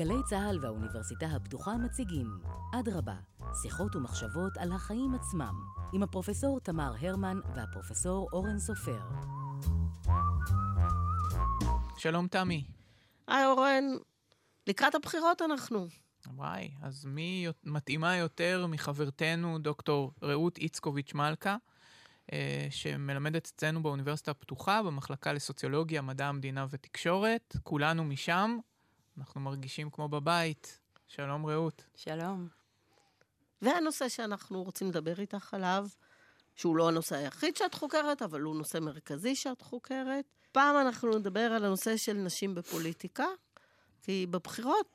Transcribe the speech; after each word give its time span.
גלי 0.00 0.22
צה"ל 0.24 0.58
והאוניברסיטה 0.62 1.26
הפתוחה 1.26 1.76
מציגים 1.76 2.26
אדרבה, 2.80 3.16
שיחות 3.62 3.96
ומחשבות 3.96 4.56
על 4.56 4.72
החיים 4.72 5.14
עצמם, 5.14 5.54
עם 5.92 6.02
הפרופסור 6.02 6.60
תמר 6.60 6.92
הרמן 7.00 7.40
והפרופסור 7.56 8.28
אורן 8.32 8.58
סופר. 8.58 9.00
שלום 11.98 12.28
תמי. 12.28 12.64
היי 13.26 13.46
אורן, 13.46 13.84
לקראת 14.66 14.94
הבחירות 14.94 15.42
אנחנו. 15.42 15.86
וואי, 16.26 16.70
אז 16.82 17.04
מי 17.04 17.46
מתאימה 17.64 18.16
יותר 18.16 18.66
מחברתנו 18.68 19.58
דוקטור 19.58 20.12
רעות 20.22 20.58
איצקוביץ' 20.58 21.14
מלכה, 21.14 21.56
אה, 22.32 22.66
שמלמדת 22.70 23.46
אצלנו 23.46 23.82
באוניברסיטה 23.82 24.30
הפתוחה, 24.30 24.82
במחלקה 24.82 25.32
לסוציולוגיה, 25.32 26.02
מדע 26.02 26.26
המדינה 26.26 26.66
ותקשורת. 26.70 27.56
כולנו 27.62 28.04
משם, 28.04 28.58
אנחנו 29.18 29.40
מרגישים 29.40 29.90
כמו 29.90 30.08
בבית. 30.08 30.78
שלום 31.06 31.46
רעות. 31.46 31.84
שלום. 31.94 32.48
והנושא 33.62 34.08
שאנחנו 34.08 34.62
רוצים 34.62 34.88
לדבר 34.88 35.20
איתך 35.20 35.54
עליו, 35.54 35.86
שהוא 36.56 36.76
לא 36.76 36.88
הנושא 36.88 37.16
היחיד 37.16 37.56
שאת 37.56 37.74
חוקרת, 37.74 38.22
אבל 38.22 38.40
הוא 38.40 38.56
נושא 38.56 38.78
מרכזי 38.78 39.34
שאת 39.34 39.62
חוקרת. 39.62 40.24
פעם 40.52 40.76
אנחנו 40.86 41.18
נדבר 41.18 41.40
על 41.40 41.64
הנושא 41.64 41.96
של 41.96 42.12
נשים 42.12 42.54
בפוליטיקה, 42.54 43.26
כי 44.02 44.26
בבחירות 44.30 44.86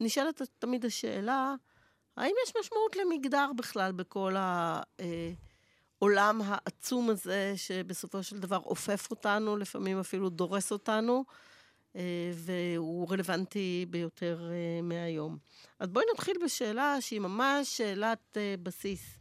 נשאלת 0.00 0.42
תמיד 0.58 0.84
השאלה, 0.84 1.54
האם 2.16 2.34
יש 2.46 2.52
משמעות 2.60 2.96
למגדר 2.96 3.50
בכלל 3.56 3.92
בכל 3.92 4.34
העולם 5.98 6.40
העצום 6.44 7.10
הזה, 7.10 7.52
שבסופו 7.56 8.22
של 8.22 8.38
דבר 8.38 8.58
אופף 8.58 9.10
אותנו, 9.10 9.56
לפעמים 9.56 10.00
אפילו 10.00 10.28
דורס 10.28 10.72
אותנו, 10.72 11.24
והוא 12.34 13.10
רלוונטי 13.10 13.86
ביותר 13.90 14.50
מהיום. 14.82 15.38
אז 15.78 15.88
בואי 15.88 16.04
נתחיל 16.14 16.36
בשאלה 16.44 16.96
שהיא 17.00 17.20
ממש 17.20 17.76
שאלת 17.76 18.36
בסיס. 18.62 19.18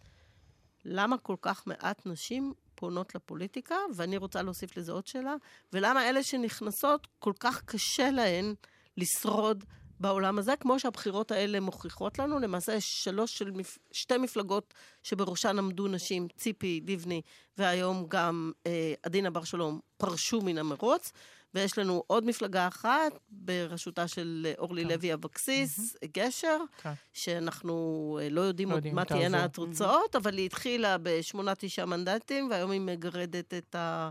למה 0.85 1.17
כל 1.17 1.35
כך 1.41 1.67
מעט 1.67 2.05
נשים 2.05 2.53
פונות 2.75 3.15
לפוליטיקה? 3.15 3.75
ואני 3.95 4.17
רוצה 4.17 4.41
להוסיף 4.41 4.77
לזה 4.77 4.91
עוד 4.91 5.07
שאלה. 5.07 5.35
ולמה 5.73 6.09
אלה 6.09 6.23
שנכנסות, 6.23 7.07
כל 7.19 7.33
כך 7.39 7.61
קשה 7.65 8.11
להן 8.11 8.53
לשרוד 8.97 9.63
בעולם 9.99 10.39
הזה, 10.39 10.55
כמו 10.55 10.79
שהבחירות 10.79 11.31
האלה 11.31 11.59
מוכיחות 11.59 12.19
לנו, 12.19 12.39
למעשה 12.39 12.81
שלוש 12.81 13.37
של 13.37 13.51
מפ... 13.51 13.77
שתי 13.91 14.17
מפלגות 14.17 14.73
שבראשן 15.03 15.57
עמדו 15.57 15.87
נשים, 15.87 16.27
ציפי 16.37 16.81
לבני, 16.87 17.21
והיום 17.57 18.05
גם 18.07 18.51
אה, 18.67 18.93
עדינה 19.03 19.29
בר 19.29 19.43
שלום, 19.43 19.79
פרשו 19.97 20.41
מן 20.41 20.57
המרוץ, 20.57 21.11
ויש 21.57 21.77
לנו 21.77 22.03
עוד 22.07 22.25
מפלגה 22.25 22.67
אחת 22.67 23.11
בראשותה 23.29 24.07
של 24.07 24.53
אורלי 24.57 24.83
כן. 24.83 24.89
לוי 24.89 25.13
אבקסיס, 25.13 25.95
mm-hmm. 25.95 26.07
גשר, 26.13 26.57
כן. 26.81 26.93
שאנחנו 27.13 28.19
לא 28.31 28.41
יודעים, 28.41 28.71
לא 28.71 28.75
יודעים 28.75 28.95
מה 28.95 29.05
תהיינה 29.05 29.43
התוצאות, 29.43 30.15
mm-hmm. 30.15 30.19
אבל 30.19 30.37
היא 30.37 30.45
התחילה 30.45 30.97
בשמונה, 31.03 31.55
תשעה 31.55 31.85
מנדטים, 31.85 32.49
והיום 32.49 32.71
היא 32.71 32.81
מגרדת 32.81 33.53
את, 33.53 33.75
ה, 33.75 34.09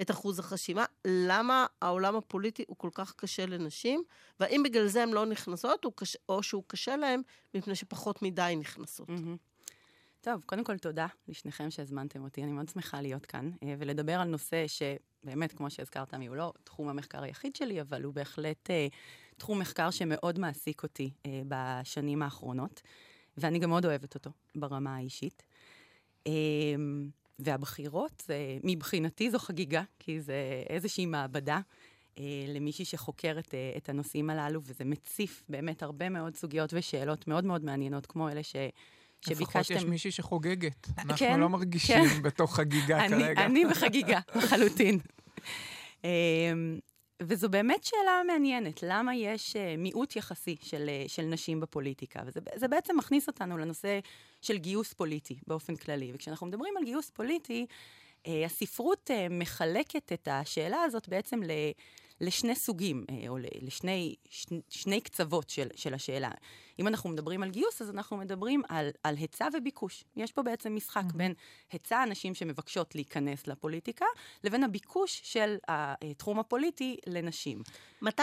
את 0.00 0.10
אחוז 0.10 0.38
החשימה. 0.38 0.84
למה 1.04 1.66
העולם 1.82 2.16
הפוליטי 2.16 2.64
הוא 2.68 2.76
כל 2.76 2.90
כך 2.94 3.14
קשה 3.16 3.46
לנשים, 3.46 4.02
והאם 4.40 4.62
בגלל 4.62 4.86
זה 4.86 5.02
הן 5.02 5.10
לא 5.10 5.26
נכנסות, 5.26 5.84
או, 5.84 5.92
קש, 5.92 6.16
או 6.28 6.42
שהוא 6.42 6.62
קשה 6.66 6.96
להן 6.96 7.22
מפני 7.54 7.74
שפחות 7.74 8.22
מדי 8.22 8.54
נכנסות? 8.60 9.08
Mm-hmm. 9.08 9.48
טוב, 10.20 10.42
קודם 10.46 10.64
כל 10.64 10.78
תודה 10.78 11.06
לשניכם 11.28 11.70
שהזמנתם 11.70 12.24
אותי, 12.24 12.42
אני 12.44 12.52
מאוד 12.52 12.68
שמחה 12.68 13.00
להיות 13.00 13.26
כאן, 13.26 13.50
אה, 13.62 13.74
ולדבר 13.78 14.20
על 14.20 14.28
נושא 14.28 14.64
ש... 14.66 14.82
באמת, 15.24 15.52
כמו 15.52 15.70
שהזכרת, 15.70 16.14
הוא 16.14 16.36
לא 16.36 16.52
תחום 16.64 16.88
המחקר 16.88 17.22
היחיד 17.22 17.56
שלי, 17.56 17.80
אבל 17.80 18.02
הוא 18.02 18.14
בהחלט 18.14 18.70
אה, 18.70 18.86
תחום 19.36 19.58
מחקר 19.58 19.90
שמאוד 19.90 20.38
מעסיק 20.38 20.82
אותי 20.82 21.10
אה, 21.26 21.42
בשנים 21.48 22.22
האחרונות, 22.22 22.82
ואני 23.36 23.58
גם 23.58 23.70
מאוד 23.70 23.84
אוהבת 23.86 24.14
אותו 24.14 24.30
ברמה 24.54 24.96
האישית. 24.96 25.42
אה, 26.26 26.32
והבחירות, 27.38 28.22
אה, 28.30 28.58
מבחינתי 28.64 29.30
זו 29.30 29.38
חגיגה, 29.38 29.82
כי 29.98 30.20
זה 30.20 30.62
איזושהי 30.68 31.06
מעבדה. 31.06 31.60
אה, 32.18 32.24
למישהי 32.48 32.84
שחוקרת 32.84 33.54
אה, 33.54 33.72
את 33.76 33.88
הנושאים 33.88 34.30
הללו, 34.30 34.60
וזה 34.64 34.84
מציף 34.84 35.44
באמת 35.48 35.82
הרבה 35.82 36.08
מאוד 36.08 36.36
סוגיות 36.36 36.74
ושאלות 36.74 37.28
מאוד 37.28 37.44
מאוד 37.44 37.64
מעניינות, 37.64 38.06
כמו 38.06 38.28
אלה 38.28 38.42
ש... 38.42 38.56
שביקשתם... 39.20 39.42
לפחות 39.42 39.70
יש 39.70 39.84
מישהי 39.84 40.10
שחוגגת. 40.10 40.88
אנחנו 40.98 41.16
כן, 41.16 41.40
לא 41.40 41.48
מרגישים 41.48 42.08
כן. 42.08 42.22
בתוך 42.22 42.56
חגיגה 42.56 43.04
אני, 43.04 43.08
כרגע. 43.08 43.44
אני 43.44 43.64
בחגיגה, 43.64 44.20
לחלוטין. 44.36 44.98
אמ, 46.04 46.08
וזו 47.22 47.48
באמת 47.48 47.84
שאלה 47.84 48.22
מעניינת, 48.26 48.82
למה 48.82 49.14
יש 49.14 49.56
אה, 49.56 49.74
מיעוט 49.78 50.16
יחסי 50.16 50.56
של, 50.62 50.88
אה, 50.88 51.04
של 51.08 51.22
נשים 51.22 51.60
בפוליטיקה? 51.60 52.20
וזה 52.26 52.68
בעצם 52.68 52.96
מכניס 52.96 53.28
אותנו 53.28 53.58
לנושא 53.58 54.00
של 54.42 54.58
גיוס 54.58 54.92
פוליטי 54.92 55.38
באופן 55.46 55.76
כללי. 55.76 56.10
וכשאנחנו 56.14 56.46
מדברים 56.46 56.76
על 56.76 56.84
גיוס 56.84 57.10
פוליטי, 57.10 57.66
אה, 58.26 58.44
הספרות 58.44 59.10
מחלקת 59.30 60.12
את 60.12 60.28
השאלה 60.30 60.82
הזאת 60.82 61.08
בעצם 61.08 61.42
ל... 61.42 61.50
לשני 62.20 62.54
סוגים, 62.54 63.04
אה, 63.10 63.28
או 63.28 63.38
לשני 63.62 64.14
שני, 64.30 64.60
שני 64.68 65.00
קצוות 65.00 65.50
של, 65.50 65.68
של 65.76 65.94
השאלה. 65.94 66.30
אם 66.78 66.88
אנחנו 66.88 67.10
מדברים 67.10 67.42
על 67.42 67.50
גיוס, 67.50 67.82
אז 67.82 67.90
אנחנו 67.90 68.16
מדברים 68.16 68.62
על, 68.68 68.88
על 69.02 69.16
היצע 69.16 69.48
וביקוש. 69.54 70.04
יש 70.16 70.32
פה 70.32 70.42
בעצם 70.42 70.74
משחק 70.76 71.02
mm-hmm. 71.08 71.16
בין 71.16 71.34
היצע 71.72 71.98
הנשים 71.98 72.34
שמבקשות 72.34 72.94
להיכנס 72.94 73.46
לפוליטיקה, 73.46 74.06
לבין 74.44 74.64
הביקוש 74.64 75.20
של 75.24 75.56
התחום 75.68 76.38
הפוליטי 76.38 76.96
לנשים. 77.06 77.62
מתי 78.02 78.22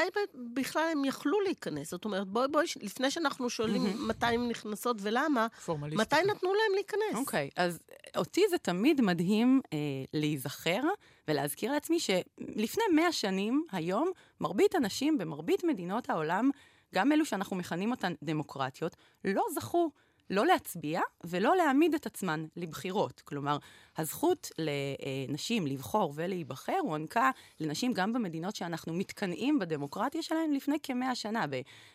בכלל 0.53 0.87
הם 0.91 1.05
יכלו 1.05 1.41
להיכנס? 1.41 1.91
זאת 1.91 2.05
אומרת, 2.05 2.27
בואי, 2.27 2.47
בואי, 2.47 2.65
לפני 2.81 3.11
שאנחנו 3.11 3.49
שואלים 3.49 3.85
mm-hmm. 3.85 4.07
מתי 4.07 4.25
הן 4.25 4.47
נכנסות 4.47 4.97
ולמה, 4.99 5.47
מתי 5.79 6.15
נתנו 6.15 6.53
להם 6.53 6.73
להיכנס? 6.75 7.15
אוקיי, 7.15 7.49
okay, 7.51 7.61
אז 7.61 7.79
אותי 8.17 8.41
זה 8.49 8.57
תמיד 8.57 9.01
מדהים 9.01 9.61
אה, 9.73 9.77
להיזכר 10.13 10.81
ולהזכיר 11.27 11.71
לעצמי 11.71 11.99
שלפני 11.99 12.83
מאה 12.95 13.11
שנים, 13.11 13.65
היום, 13.71 14.11
מרבית 14.41 14.75
הנשים 14.75 15.17
במרבית 15.17 15.63
מדינות 15.63 16.09
העולם, 16.09 16.49
גם 16.95 17.11
אלו 17.11 17.25
שאנחנו 17.25 17.55
מכנים 17.55 17.91
אותן 17.91 18.13
דמוקרטיות, 18.23 18.95
לא 19.25 19.43
זכו 19.53 19.91
לא 20.29 20.45
להצביע 20.45 21.01
ולא 21.23 21.55
להעמיד 21.55 21.93
את 21.93 22.05
עצמן 22.05 22.45
לבחירות. 22.55 23.21
כלומר, 23.25 23.57
הזכות 23.97 24.49
לנשים 24.57 25.67
לבחור 25.67 26.13
ולהיבחר 26.15 26.77
הוענקה 26.81 27.31
לנשים 27.59 27.93
גם 27.93 28.13
במדינות 28.13 28.55
שאנחנו 28.55 28.93
מתקנאים 28.93 29.59
בדמוקרטיה 29.59 30.21
שלהן 30.21 30.53
לפני 30.53 30.77
כמאה 30.83 31.15
שנה. 31.15 31.45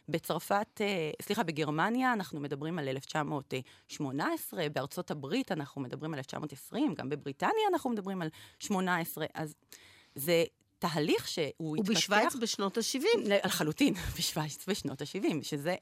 בצרפת, 0.08 0.80
אה, 0.80 1.10
סליחה, 1.22 1.42
בגרמניה 1.42 2.12
אנחנו 2.12 2.41
מדברים 2.41 2.78
על 2.78 2.88
1918, 2.88 4.68
בארצות 4.68 5.10
הברית 5.10 5.52
אנחנו 5.52 5.80
מדברים 5.80 6.12
על 6.14 6.18
1920, 6.18 6.94
גם 6.94 7.08
בבריטניה 7.08 7.68
אנחנו 7.72 7.91
מדברים 7.91 8.22
על 8.22 8.28
18. 8.58 9.26
אז 9.34 9.54
זה 10.14 10.44
תהליך 10.80 11.28
שהוא 11.28 11.76
התפתח... 11.76 11.91
ובשוויץ 11.91 12.34
בשנות 12.41 12.78
ה-70. 12.78 13.28
לחלוטין, 13.44 13.94
בשוויץ 14.18 14.64
בשנות 14.68 15.02
ה-70, 15.02 15.42
שזה 15.42 15.76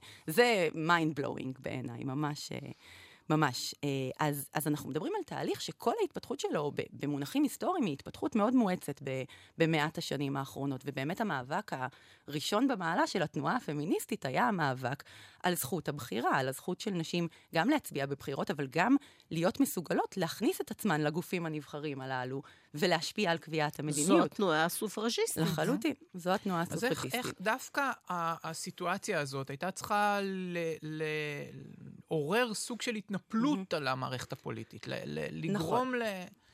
mind 0.75 1.21
blowing 1.21 1.53
בעיניי, 1.59 2.05
ממש... 2.05 2.53
ממש. 3.31 3.75
אה, 3.85 3.89
אז, 4.19 4.49
אז 4.55 4.67
אנחנו 4.67 4.91
מדברים 4.91 5.13
על 5.17 5.23
תהליך 5.23 5.61
שכל 5.61 5.93
ההתפתחות 6.01 6.41
שלו, 6.41 6.73
במונחים 6.93 7.43
היסטוריים, 7.43 7.85
היא 7.85 7.93
התפתחות 7.93 8.37
מאוד 8.37 8.55
מואצת 8.55 9.03
במאת 9.59 9.99
השנים 9.99 10.37
האחרונות. 10.37 10.81
ובאמת 10.87 11.21
המאבק 11.21 11.71
הראשון 12.29 12.69
במעלה 12.69 13.07
של 13.07 13.23
התנועה 13.23 13.57
הפמיניסטית 13.57 14.25
היה 14.25 14.49
המאבק 14.49 15.03
על 15.43 15.55
זכות 15.55 15.89
הבחירה, 15.89 16.39
על 16.39 16.49
הזכות 16.49 16.81
של 16.81 16.91
נשים 16.91 17.29
גם 17.55 17.69
להצביע 17.69 18.07
בבחירות, 18.07 18.51
אבל 18.51 18.67
גם 18.71 18.97
להיות 19.31 19.61
מסוגלות 19.61 20.17
להכניס 20.17 20.61
את 20.61 20.71
עצמן 20.71 21.01
לגופים 21.01 21.47
הנבחרים 21.47 22.01
הללו, 22.01 22.43
ולהשפיע 22.75 23.31
על 23.31 23.39
קביעת 23.39 23.81
המדיניות. 23.81 24.19
זו 24.19 24.25
התנועה 24.25 24.65
הסופרז'יסטית. 24.65 25.43
לחלוטין, 25.43 25.95
זו 26.15 26.31
התנועה 26.31 26.61
הסופרז'יסטית. 26.61 27.15
אז 27.15 27.15
איך, 27.15 27.27
איך 27.27 27.35
דווקא 27.41 27.91
הסיטואציה 28.09 29.21
הזאת 29.21 29.51
הייתה 29.51 29.71
צריכה 29.71 30.21
לעורר 32.11 32.55
סוג 32.55 32.83
של 32.83 32.95
התנפלות 32.95 33.75
mm-hmm. 33.75 33.77
על 33.77 33.89
המערכת 33.89 34.33
הפוליטית, 34.33 34.87
לגרום 35.31 35.55
נכון. 35.55 35.99
ל... 35.99 36.03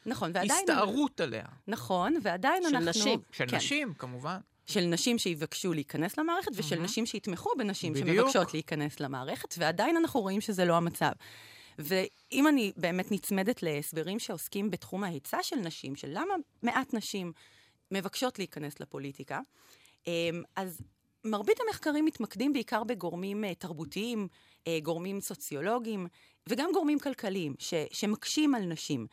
נכון, 0.06 0.30
ועדיין... 0.34 0.50
הסתערות 0.50 1.20
עליה. 1.20 1.44
נכון, 1.68 2.14
ועדיין 2.22 2.62
של 2.62 2.76
אנחנו... 2.76 2.90
נשים. 2.90 3.20
של 3.32 3.44
כן. 3.48 3.56
נשים, 3.56 3.94
כמובן. 3.94 4.38
של 4.66 4.80
נשים 4.80 5.18
שיבקשו 5.18 5.72
להיכנס 5.72 6.18
למערכת, 6.18 6.48
mm-hmm. 6.48 6.58
ושל 6.58 6.80
נשים 6.80 7.06
שיתמכו 7.06 7.50
בנשים 7.58 7.92
בדיוק. 7.92 8.08
שמבקשות 8.08 8.54
להיכנס 8.54 9.00
למערכת, 9.00 9.54
ועדיין 9.58 9.96
אנחנו 9.96 10.20
רואים 10.20 10.40
שזה 10.40 10.64
לא 10.64 10.76
המצב. 10.76 11.12
ואם 11.78 12.48
אני 12.48 12.72
באמת 12.76 13.12
נצמדת 13.12 13.62
להסברים 13.62 14.18
שעוסקים 14.18 14.70
בתחום 14.70 15.04
ההיצע 15.04 15.38
של 15.42 15.56
נשים, 15.56 15.96
של 15.96 16.08
למה 16.10 16.34
מעט 16.62 16.94
נשים 16.94 17.32
מבקשות 17.90 18.38
להיכנס 18.38 18.80
לפוליטיקה, 18.80 19.40
אמ, 20.06 20.42
אז 20.56 20.80
מרבית 21.24 21.56
המחקרים 21.66 22.04
מתמקדים 22.04 22.52
בעיקר 22.52 22.84
בגורמים 22.84 23.44
אה, 23.44 23.54
תרבותיים, 23.54 24.28
גורמים 24.82 25.20
סוציולוגיים 25.20 26.06
וגם 26.48 26.70
גורמים 26.72 26.98
כלכליים 26.98 27.54
ש, 27.58 27.74
שמקשים 27.92 28.54
על 28.54 28.62
נשים. 28.62 29.06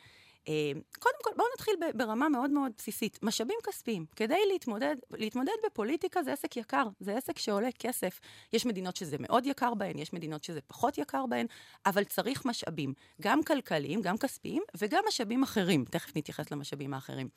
אה, 0.48 0.72
קודם 1.00 1.16
כל, 1.24 1.30
בואו 1.38 1.48
נתחיל 1.54 1.74
ברמה 1.96 2.30
מאוד 2.30 2.52
מאוד 2.52 2.72
בסיסית. 2.78 3.20
משאבים 3.22 3.58
כספיים. 3.64 4.06
כדי 4.16 4.40
להתמודד, 4.52 4.96
להתמודד 5.12 5.54
בפוליטיקה 5.66 6.24
זה 6.24 6.34
עסק 6.34 6.58
יקר, 6.58 6.84
זה 7.00 7.18
עסק 7.18 7.40
שעולה 7.40 7.72
כסף. 7.80 8.20
יש 8.54 8.66
מדינות 8.66 8.96
שזה 8.96 9.16
מאוד 9.20 9.46
יקר 9.46 9.74
בהן, 9.74 9.98
יש 10.00 10.14
מדינות 10.14 10.44
שזה 10.44 10.62
פחות 10.62 10.98
יקר 10.98 11.26
בהן, 11.26 11.46
אבל 11.86 12.04
צריך 12.04 12.46
משאבים, 12.46 12.94
גם 13.22 13.44
כלכליים, 13.44 14.02
גם 14.02 14.18
כספיים, 14.18 14.64
וגם 14.78 15.04
משאבים 15.08 15.44
אחרים. 15.44 15.86
תכף 15.86 16.18
נתייחס 16.18 16.52
למשאבים 16.52 16.94
האחרים. 16.94 17.28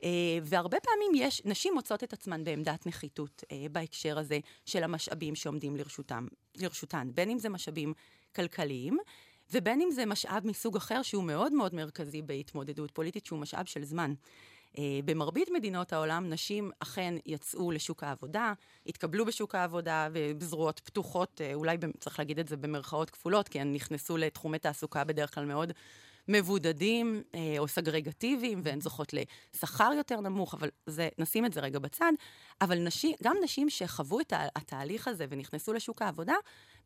Uh, 0.00 0.04
והרבה 0.42 0.80
פעמים 0.80 1.26
יש, 1.26 1.42
נשים 1.44 1.74
מוצאות 1.74 2.04
את 2.04 2.12
עצמן 2.12 2.44
בעמדת 2.44 2.86
נחיתות 2.86 3.44
uh, 3.44 3.48
בהקשר 3.72 4.18
הזה 4.18 4.38
של 4.66 4.84
המשאבים 4.84 5.34
שעומדים 5.34 5.76
לרשותם, 5.76 6.26
לרשותן, 6.56 7.10
בין 7.14 7.30
אם 7.30 7.38
זה 7.38 7.48
משאבים 7.48 7.94
כלכליים, 8.34 8.98
ובין 9.52 9.80
אם 9.80 9.90
זה 9.90 10.06
משאב 10.06 10.46
מסוג 10.46 10.76
אחר 10.76 11.02
שהוא 11.02 11.24
מאוד 11.24 11.52
מאוד 11.52 11.74
מרכזי 11.74 12.22
בהתמודדות 12.22 12.90
פוליטית, 12.90 13.26
שהוא 13.26 13.38
משאב 13.38 13.66
של 13.66 13.84
זמן. 13.84 14.14
Uh, 14.72 14.78
במרבית 15.04 15.48
מדינות 15.50 15.92
העולם, 15.92 16.30
נשים 16.30 16.70
אכן 16.78 17.14
יצאו 17.26 17.70
לשוק 17.70 18.04
העבודה, 18.04 18.52
התקבלו 18.86 19.24
בשוק 19.24 19.54
העבודה 19.54 20.08
בזרועות 20.12 20.80
פתוחות, 20.84 21.40
אולי 21.54 21.76
צריך 22.00 22.18
להגיד 22.18 22.38
את 22.38 22.48
זה 22.48 22.56
במרכאות 22.56 23.10
כפולות, 23.10 23.48
כי 23.48 23.60
הן 23.60 23.72
נכנסו 23.72 24.16
לתחומי 24.16 24.58
תעסוקה 24.58 25.04
בדרך 25.04 25.34
כלל 25.34 25.44
מאוד 25.44 25.72
מבודדים 26.28 27.22
אה, 27.34 27.54
או 27.58 27.68
סגרגטיביים, 27.68 28.60
והן 28.64 28.80
זוכות 28.80 29.12
לשכר 29.12 29.90
יותר 29.96 30.20
נמוך, 30.20 30.54
אבל 30.54 30.68
זה, 30.86 31.08
נשים 31.18 31.44
את 31.44 31.52
זה 31.52 31.60
רגע 31.60 31.78
בצד. 31.78 32.12
אבל 32.60 32.78
נשים, 32.78 33.16
גם 33.22 33.36
נשים 33.44 33.70
שחוו 33.70 34.20
את 34.20 34.32
התהליך 34.56 35.08
הזה 35.08 35.26
ונכנסו 35.30 35.72
לשוק 35.72 36.02
העבודה, 36.02 36.34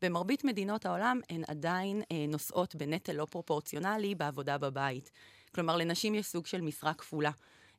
במרבית 0.01 0.43
מדינות 0.43 0.85
העולם 0.85 1.19
הן 1.29 1.41
עדיין 1.47 2.01
אה, 2.11 2.25
נושאות 2.27 2.75
בנטל 2.75 3.13
לא 3.13 3.25
פרופורציונלי 3.25 4.15
בעבודה 4.15 4.57
בבית. 4.57 5.11
כלומר, 5.55 5.77
לנשים 5.77 6.15
יש 6.15 6.25
סוג 6.25 6.45
של 6.45 6.61
משרה 6.61 6.93
כפולה. 6.93 7.31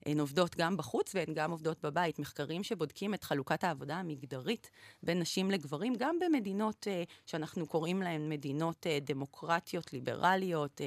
הן 0.06 0.20
עובדות 0.20 0.56
גם 0.56 0.76
בחוץ 0.76 1.14
והן 1.14 1.34
גם 1.34 1.50
עובדות 1.50 1.84
בבית. 1.84 2.18
מחקרים 2.18 2.62
שבודקים 2.62 3.14
את 3.14 3.24
חלוקת 3.24 3.64
העבודה 3.64 3.96
המגדרית 3.96 4.70
בין 5.02 5.20
נשים 5.20 5.50
לגברים, 5.50 5.94
גם 5.98 6.18
במדינות 6.18 6.86
uh, 6.86 7.12
שאנחנו 7.26 7.66
קוראים 7.66 8.02
להן 8.02 8.28
מדינות 8.28 8.86
uh, 8.86 9.04
דמוקרטיות, 9.04 9.92
ליברליות, 9.92 10.80
uh, 10.80 10.84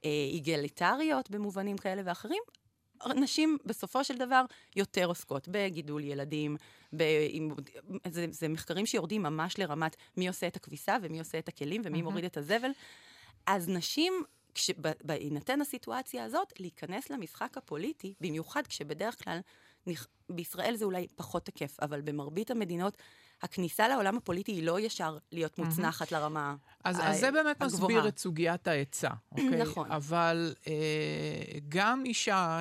uh, 0.00 0.06
איגליטריות 0.32 1.30
במובנים 1.30 1.76
כאלה 1.76 2.02
ואחרים, 2.04 2.42
נשים 3.16 3.58
בסופו 3.64 4.04
של 4.04 4.16
דבר 4.16 4.44
יותר 4.76 5.06
עוסקות 5.06 5.48
בגידול 5.48 6.04
ילדים, 6.04 6.56
ב, 6.96 7.02
זה, 8.08 8.26
זה 8.30 8.48
מחקרים 8.48 8.86
שיורדים 8.86 9.22
ממש 9.22 9.58
לרמת 9.58 9.96
מי 10.16 10.28
עושה 10.28 10.46
את 10.46 10.56
הכביסה 10.56 10.96
ומי 11.02 11.18
עושה 11.18 11.38
את 11.38 11.48
הכלים 11.48 11.82
ומי 11.84 11.98
mm-hmm. 11.98 12.02
מוריד 12.02 12.24
את 12.24 12.36
הזבל. 12.36 12.70
אז 13.46 13.68
נשים 13.68 14.12
בהינתן 15.02 15.60
הסיטואציה 15.60 16.24
הזאת, 16.24 16.60
להיכנס 16.60 17.10
למשחק 17.10 17.56
הפוליטי, 17.56 18.14
במיוחד 18.20 18.66
כשבדרך 18.66 19.24
כלל, 19.24 19.38
בישראל 20.30 20.76
זה 20.76 20.84
אולי 20.84 21.06
פחות 21.16 21.44
תקף, 21.44 21.76
אבל 21.82 22.00
במרבית 22.00 22.50
המדינות, 22.50 22.96
הכניסה 23.42 23.88
לעולם 23.88 24.16
הפוליטי 24.16 24.52
היא 24.52 24.62
לא 24.62 24.80
ישר 24.80 25.18
להיות 25.32 25.58
מוצנחת 25.58 26.08
mm-hmm. 26.08 26.14
לרמה 26.14 26.56
אז, 26.84 27.00
אז 27.02 27.20
זה 27.20 27.30
באמת 27.30 27.62
הגבוהה. 27.62 27.82
מסביר 27.82 28.08
את 28.08 28.18
סוגיית 28.18 28.68
ההיצע, 28.68 29.10
אוקיי? 29.32 29.62
נכון. 29.62 29.92
אבל 29.92 30.54
אה, 30.66 30.72
גם 31.68 32.04
אישה 32.04 32.60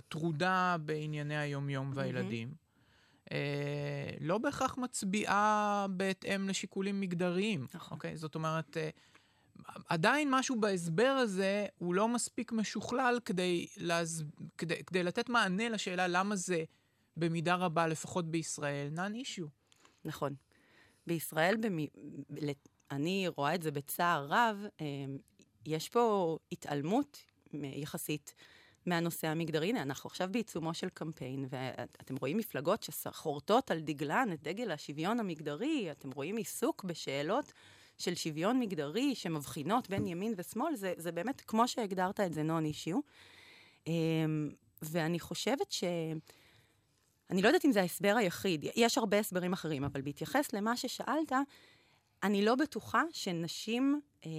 שטרודה 0.00 0.72
אה, 0.72 0.78
בענייני 0.78 1.36
היומיום 1.36 1.90
והילדים. 1.94 2.54
אה, 3.32 4.10
לא 4.20 4.38
בהכרח 4.38 4.78
מצביעה 4.78 5.86
בהתאם 5.90 6.48
לשיקולים 6.48 7.00
מגדריים. 7.00 7.66
נכון. 7.74 7.96
אוקיי? 7.96 8.16
זאת 8.16 8.34
אומרת... 8.34 8.76
אה, 8.76 8.90
עדיין 9.88 10.28
משהו 10.30 10.60
בהסבר 10.60 11.16
הזה 11.22 11.66
הוא 11.78 11.94
לא 11.94 12.08
מספיק 12.08 12.52
משוכלל 12.52 13.18
כדי, 13.24 13.66
להז... 13.76 14.24
כדי, 14.58 14.84
כדי 14.84 15.02
לתת 15.02 15.28
מענה 15.28 15.68
לשאלה 15.68 16.08
למה 16.08 16.36
זה 16.36 16.64
במידה 17.16 17.54
רבה, 17.54 17.86
לפחות 17.86 18.30
בישראל, 18.30 18.88
נאן 18.90 19.14
אישיו. 19.14 19.46
נכון. 20.04 20.34
בישראל, 21.06 21.56
במ... 21.56 21.76
אני 22.90 23.28
רואה 23.36 23.54
את 23.54 23.62
זה 23.62 23.70
בצער 23.70 24.26
רב, 24.28 24.56
אמ, 24.80 25.18
יש 25.66 25.88
פה 25.88 26.38
התעלמות 26.52 27.18
יחסית 27.52 28.34
מהנושא 28.86 29.28
המגדרי. 29.28 29.68
הנה, 29.68 29.82
אנחנו 29.82 30.08
עכשיו 30.08 30.28
בעיצומו 30.32 30.74
של 30.74 30.88
קמפיין, 30.88 31.46
ואתם 31.48 32.16
רואים 32.16 32.36
מפלגות 32.36 32.82
שחורטות 32.82 33.70
על 33.70 33.80
דגלן 33.80 34.28
את 34.32 34.42
דגל 34.42 34.70
השוויון 34.70 35.20
המגדרי, 35.20 35.90
אתם 35.90 36.10
רואים 36.10 36.36
עיסוק 36.36 36.84
בשאלות 36.84 37.52
של 37.98 38.14
שוויון 38.14 38.60
מגדרי 38.60 39.14
שמבחינות 39.14 39.90
בין 39.90 40.06
ימין 40.06 40.34
ושמאל, 40.36 40.76
זה, 40.76 40.92
זה 40.96 41.12
באמת, 41.12 41.40
כמו 41.40 41.68
שהגדרת 41.68 42.20
את 42.20 42.32
זה, 42.32 42.42
נון 42.42 42.64
אישיו. 42.64 42.98
אמ, 43.86 44.50
ואני 44.82 45.20
חושבת 45.20 45.72
ש... 45.72 45.84
אני 47.30 47.42
לא 47.42 47.48
יודעת 47.48 47.64
אם 47.64 47.72
זה 47.72 47.80
ההסבר 47.80 48.16
היחיד, 48.18 48.64
יש 48.76 48.98
הרבה 48.98 49.18
הסברים 49.18 49.52
אחרים, 49.52 49.84
אבל 49.84 50.02
בהתייחס 50.02 50.52
למה 50.52 50.76
ששאלת, 50.76 51.32
אני 52.24 52.44
לא 52.44 52.54
בטוחה 52.54 53.02
שנשים 53.12 54.00
אה, 54.26 54.30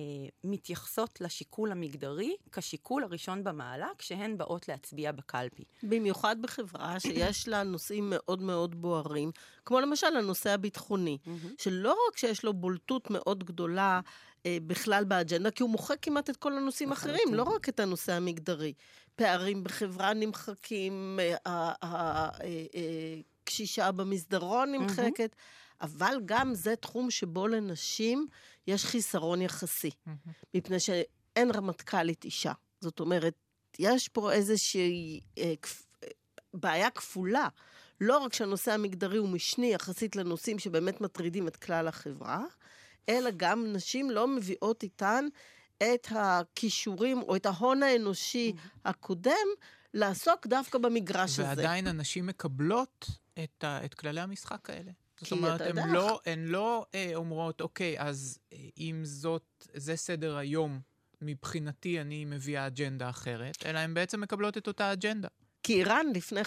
מתייחסות 0.43 1.21
לשיקול 1.21 1.71
המגדרי 1.71 2.35
כשיקול 2.51 3.03
הראשון 3.03 3.43
במעלה, 3.43 3.87
כשהן 3.97 4.37
באות 4.37 4.67
להצביע 4.67 5.11
בקלפי. 5.11 5.63
במיוחד 5.83 6.41
בחברה 6.41 6.99
שיש 6.99 7.47
לה 7.47 7.63
נושאים 7.63 8.09
מאוד 8.09 8.41
מאוד 8.41 8.81
בוערים, 8.81 9.31
כמו 9.65 9.79
למשל 9.79 10.17
הנושא 10.17 10.49
הביטחוני, 10.49 11.17
שלא 11.57 11.97
רק 12.09 12.17
שיש 12.17 12.43
לו 12.43 12.53
בולטות 12.53 13.09
מאוד 13.09 13.43
גדולה 13.43 13.99
אה, 14.45 14.57
בכלל 14.67 15.03
באג'נדה, 15.03 15.51
כי 15.51 15.63
הוא 15.63 15.69
מוחק 15.69 15.97
כמעט 16.01 16.29
את 16.29 16.37
כל 16.37 16.57
הנושאים 16.57 16.89
האחרים, 16.89 17.33
לא 17.33 17.43
רק 17.43 17.69
את 17.69 17.79
הנושא 17.79 18.13
המגדרי. 18.13 18.73
פערים 19.15 19.63
בחברה 19.63 20.13
נמחקים, 20.13 21.19
הקשישה 21.45 23.81
אה, 23.81 23.87
אה, 23.87 23.91
במסדרון 23.91 24.71
נמחקת. 24.71 25.35
Mm-hmm. 25.35 25.64
אבל 25.81 26.15
גם 26.25 26.53
זה 26.53 26.75
תחום 26.75 27.11
שבו 27.11 27.47
לנשים 27.47 28.27
יש 28.67 28.85
חיסרון 28.85 29.41
יחסי, 29.41 29.91
מפני 30.53 30.79
שאין 30.79 31.51
רמטכ"לית 31.51 32.25
אישה. 32.25 32.53
זאת 32.81 32.99
אומרת, 32.99 33.33
יש 33.79 34.07
פה 34.07 34.31
איזושהי 34.31 35.21
אה, 35.37 35.53
כפ... 35.61 35.85
בעיה 36.53 36.89
כפולה. 36.89 37.47
לא 38.01 38.17
רק 38.17 38.33
שהנושא 38.33 38.71
המגדרי 38.71 39.17
הוא 39.17 39.29
משני 39.29 39.73
יחסית 39.73 40.15
לנושאים 40.15 40.59
שבאמת 40.59 41.01
מטרידים 41.01 41.47
את 41.47 41.55
כלל 41.55 41.87
החברה, 41.87 42.43
אלא 43.09 43.29
גם 43.37 43.73
נשים 43.73 44.11
לא 44.11 44.27
מביאות 44.27 44.83
איתן 44.83 45.25
את 45.77 46.07
הכישורים 46.11 47.21
או 47.21 47.35
את 47.35 47.45
ההון 47.45 47.83
האנושי 47.83 48.53
הקודם 48.85 49.47
לעסוק 49.93 50.47
דווקא 50.47 50.77
במגרש 50.77 51.39
ועדיין 51.39 51.51
הזה. 51.51 51.61
ועדיין 51.61 51.87
הנשים 51.87 52.25
מקבלות 52.25 53.05
את, 53.43 53.63
ה, 53.63 53.85
את 53.85 53.93
כללי 53.93 54.21
המשחק 54.21 54.69
האלה. 54.69 54.91
זאת 55.21 55.31
אומרת, 55.31 55.61
הן 55.61 55.89
לא, 55.89 56.19
הן 56.25 56.45
לא 56.45 56.85
אה, 56.95 57.11
אומרות, 57.15 57.61
אוקיי, 57.61 57.99
אז 57.99 58.39
אה, 58.53 58.57
אם 58.77 59.01
זאת, 59.03 59.67
זה 59.73 59.95
סדר 59.95 60.37
היום, 60.37 60.79
מבחינתי 61.21 62.01
אני 62.01 62.25
מביאה 62.25 62.67
אג'נדה 62.67 63.09
אחרת, 63.09 63.65
אלא 63.65 63.79
הן 63.79 63.93
בעצם 63.93 64.21
מקבלות 64.21 64.57
את 64.57 64.67
אותה 64.67 64.93
אג'נדה. 64.93 65.27
כי 65.63 65.73
איראן, 65.73 66.05
לפני, 66.15 66.41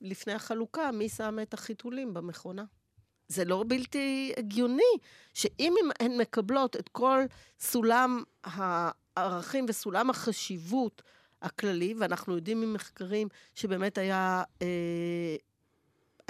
לפני 0.00 0.32
החלוקה, 0.32 0.92
מי 0.92 1.08
שם 1.08 1.38
את 1.42 1.54
החיתולים 1.54 2.14
במכונה? 2.14 2.64
זה 3.28 3.44
לא 3.44 3.64
בלתי 3.68 4.32
הגיוני 4.36 4.92
שאם 5.34 5.74
הן 6.00 6.16
מקבלות 6.16 6.76
את 6.76 6.88
כל 6.88 7.20
סולם 7.60 8.22
הערכים 8.44 9.66
וסולם 9.68 10.10
החשיבות 10.10 11.02
הכללי, 11.42 11.94
ואנחנו 11.98 12.34
יודעים 12.34 12.60
ממחקרים 12.60 13.28
שבאמת 13.54 13.98
היה 13.98 14.42
אה, 14.62 15.36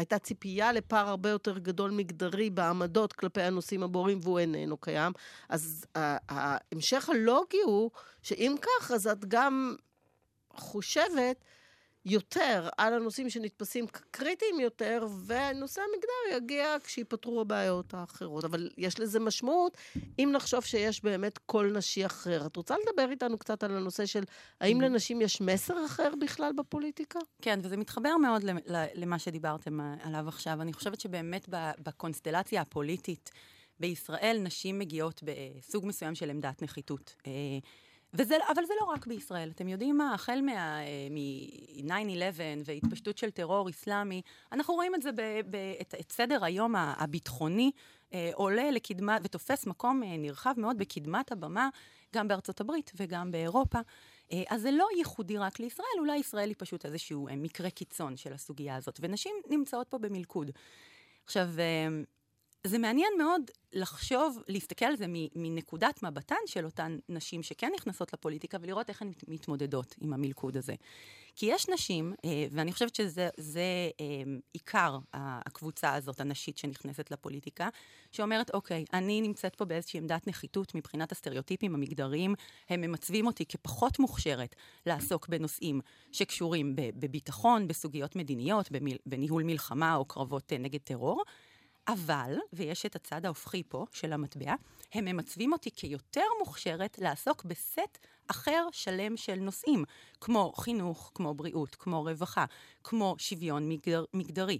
הייתה 0.01 0.19
ציפייה 0.19 0.73
לפער 0.73 1.09
הרבה 1.09 1.29
יותר 1.29 1.59
גדול 1.59 1.91
מגדרי 1.91 2.51
בעמדות 2.51 3.13
כלפי 3.13 3.43
הנושאים 3.43 3.83
הבורים, 3.83 4.21
והוא 4.23 4.39
איננו 4.39 4.77
קיים. 4.77 5.13
אז 5.49 5.85
ההמשך 6.29 7.09
הלוגי 7.09 7.61
הוא 7.65 7.91
שאם 8.23 8.55
כך, 8.63 8.91
אז 8.91 9.07
את 9.07 9.25
גם 9.25 9.77
חושבת 10.53 11.45
יותר 12.05 12.69
על 12.79 12.95
הנושאים 12.95 13.31
שנתפסים 13.31 13.87
כקריטיים 13.87 14.61
יותר, 14.61 15.07
ונושא 15.27 15.81
המגדר 15.81 16.37
יגיע 16.37 16.77
כשיפתרו 16.85 17.41
הבעיות 17.41 17.95
האחרות. 17.95 18.45
אבל 18.45 18.71
יש 18.79 19.01
לזה 19.01 19.21
משמעות 19.21 19.77
אם 20.19 20.31
נחשוב 20.33 20.65
שיש 20.65 21.05
באמת 21.05 21.39
קול 21.39 21.77
נשי 21.77 22.07
אחר. 22.07 22.47
את 22.47 22.57
רוצה 22.57 22.75
לדבר 22.87 23.11
איתנו 23.11 23.39
קצת 23.39 23.63
על 23.63 23.77
הנושא 23.77 24.07
של 24.07 24.25
האם 24.61 24.81
mm-hmm. 24.81 24.85
לנשים 24.85 25.21
יש 25.21 25.41
מסר 25.41 25.87
אחר 25.87 26.13
בכלל 26.21 26.53
בפוליטיקה? 26.57 27.19
כן, 27.43 27.61
וזה 27.63 27.77
מתחבר 27.77 28.17
מאוד 28.17 28.43
למה 28.95 29.19
שדיברתם 29.19 29.81
עליו 29.81 30.29
עכשיו. 30.29 30.63
אני 30.63 30.73
חושבת 30.73 31.01
שבאמת 31.01 31.49
בקונסטלציה 31.79 32.61
הפוליטית 32.61 33.31
בישראל, 33.81 34.39
נשים 34.43 34.79
מגיעות 34.79 35.23
בסוג 35.23 35.87
מסוים 35.87 36.15
של 36.15 36.31
עמדת 36.31 36.63
נחיתות. 36.63 37.15
וזה, 38.15 38.37
אבל 38.53 38.65
זה 38.67 38.75
לא 38.81 38.87
רק 38.87 39.07
בישראל. 39.07 39.51
אתם 39.51 39.69
יודעים 39.69 39.97
מה? 39.99 40.15
החל 40.15 40.41
מ-9-11 40.41 41.91
אה, 42.41 42.55
והתפשטות 42.65 43.19
של 43.19 43.31
טרור 43.31 43.71
אסלאמי, 43.71 44.23
אנחנו 44.53 44.75
רואים 44.75 44.95
את 44.95 45.03
זה, 45.03 45.13
ב, 45.13 45.21
ב, 45.51 45.57
את, 45.81 45.95
את 46.01 46.13
סדר 46.13 46.45
היום 46.45 46.75
הביטחוני 46.77 47.71
אה, 48.15 48.31
עולה 48.35 48.71
לקדמה 48.71 49.19
ותופס 49.23 49.67
מקום 49.67 50.03
אה, 50.03 50.17
נרחב 50.17 50.55
מאוד 50.57 50.79
בקדמת 50.79 51.33
הבמה, 51.33 51.69
גם 52.15 52.29
בארצות 52.29 52.61
הברית 52.61 52.93
וגם 52.97 53.31
באירופה. 53.31 53.79
אה, 54.33 54.43
אז 54.49 54.63
זה 54.63 54.71
לא 54.71 54.89
ייחודי 54.97 55.39
רק 55.39 55.61
לישראל, 55.61 55.87
אולי 55.99 56.17
ישראל 56.17 56.49
היא 56.49 56.57
פשוט 56.59 56.87
איזשהו 56.87 57.29
אה, 57.29 57.37
מקרה 57.37 57.71
קיצון 57.71 58.17
של 58.17 58.33
הסוגיה 58.33 58.77
הזאת, 58.77 58.99
ונשים 59.03 59.37
נמצאות 59.51 59.89
פה 59.89 59.99
במלכוד. 59.99 60.51
עכשיו, 61.25 61.49
אה, 61.59 61.89
זה 62.67 62.79
מעניין 62.79 63.13
מאוד 63.19 63.43
לחשוב, 63.73 64.39
להסתכל 64.49 64.85
על 64.85 64.97
זה 64.97 65.07
מנקודת 65.35 66.03
מבטן 66.03 66.37
של 66.47 66.65
אותן 66.65 66.99
נשים 67.09 67.43
שכן 67.43 67.73
נכנסות 67.75 68.13
לפוליטיקה 68.13 68.59
ולראות 68.61 68.89
איך 68.89 69.03
הן 69.03 69.13
מתמודדות 69.29 69.95
עם 70.01 70.13
המלכוד 70.13 70.57
הזה. 70.57 70.75
כי 71.37 71.47
יש 71.47 71.69
נשים, 71.69 72.15
אה, 72.25 72.47
ואני 72.51 72.73
חושבת 72.73 72.95
שזה 72.95 73.29
זה, 73.37 73.91
אה, 74.01 74.07
עיקר 74.53 74.99
הקבוצה 75.13 75.95
הזאת, 75.95 76.21
הנשית 76.21 76.59
שנכנסת 76.59 77.11
לפוליטיקה, 77.11 77.69
שאומרת, 78.13 78.51
אוקיי, 78.55 78.85
אני 78.93 79.21
נמצאת 79.21 79.57
פה 79.57 79.65
באיזושהי 79.65 79.99
עמדת 80.01 80.27
נחיתות 80.27 80.75
מבחינת 80.75 81.13
הסטריאוטיפים 81.13 81.75
המגדריים, 81.75 82.35
הם 82.69 82.81
ממצבים 82.81 83.27
אותי 83.27 83.45
כפחות 83.47 83.99
מוכשרת 83.99 84.55
לעסוק 84.87 85.29
בנושאים 85.29 85.81
שקשורים 86.13 86.77
בביטחון, 86.77 87.69
בסוגיות 87.69 88.17
מדיניות, 88.17 88.69
בניהול 89.07 89.43
מלחמה 89.43 89.95
או 89.97 90.05
קרבות 90.05 90.53
אה, 90.53 90.59
נגד 90.59 90.81
טרור. 90.85 91.23
אבל, 91.93 92.37
ויש 92.53 92.87
את 92.87 92.97
הצד 92.97 93.27
ההופכי 93.27 93.63
פה 93.69 93.87
של 93.93 94.13
המטבע, 94.13 94.55
הם 94.93 95.05
ממצבים 95.05 95.53
אותי 95.53 95.71
כיותר 95.71 96.25
מוכשרת 96.39 96.99
לעסוק 96.99 97.45
בסט 97.45 97.99
אחר 98.27 98.69
שלם 98.73 99.17
של 99.17 99.35
נושאים, 99.35 99.85
כמו 100.21 100.53
חינוך, 100.57 101.13
כמו 101.15 101.35
בריאות, 101.35 101.75
כמו 101.75 102.03
רווחה, 102.03 102.45
כמו 102.85 103.15
שוויון 103.19 103.69
מגדר, 103.69 104.05
מגדרי. 104.15 104.59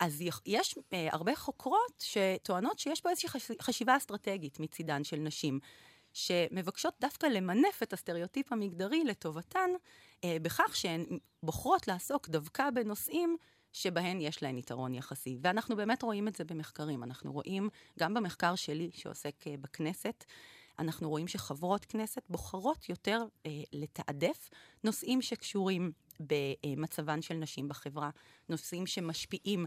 אז 0.00 0.24
יש 0.46 0.78
אה, 0.92 1.08
הרבה 1.12 1.36
חוקרות 1.36 2.04
שטוענות 2.04 2.78
שיש 2.78 3.00
פה 3.00 3.10
איזושהי 3.10 3.28
חשיבה 3.62 3.96
אסטרטגית 3.96 4.60
מצידן 4.60 5.04
של 5.04 5.16
נשים, 5.16 5.58
שמבקשות 6.12 6.94
דווקא 7.00 7.26
למנף 7.26 7.82
את 7.82 7.92
הסטריאוטיפ 7.92 8.52
המגדרי 8.52 9.04
לטובתן, 9.04 9.70
אה, 10.24 10.36
בכך 10.42 10.76
שהן 10.76 11.04
בוחרות 11.42 11.88
לעסוק 11.88 12.28
דווקא 12.28 12.70
בנושאים 12.70 13.36
שבהן 13.72 14.20
יש 14.20 14.42
להן 14.42 14.58
יתרון 14.58 14.94
יחסי. 14.94 15.38
ואנחנו 15.40 15.76
באמת 15.76 16.02
רואים 16.02 16.28
את 16.28 16.34
זה 16.34 16.44
במחקרים. 16.44 17.02
אנחנו 17.02 17.32
רואים, 17.32 17.68
גם 17.98 18.14
במחקר 18.14 18.54
שלי 18.54 18.90
שעוסק 18.92 19.46
אה, 19.46 19.54
בכנסת, 19.60 20.24
אנחנו 20.78 21.10
רואים 21.10 21.28
שחברות 21.28 21.84
כנסת 21.84 22.22
בוחרות 22.28 22.88
יותר 22.88 23.24
אה, 23.46 23.50
לתעדף 23.72 24.50
נושאים 24.84 25.22
שקשורים 25.22 25.92
במצבן 26.20 27.22
של 27.22 27.34
נשים 27.34 27.68
בחברה, 27.68 28.10
נושאים 28.48 28.86
שמשפיעים 28.86 29.66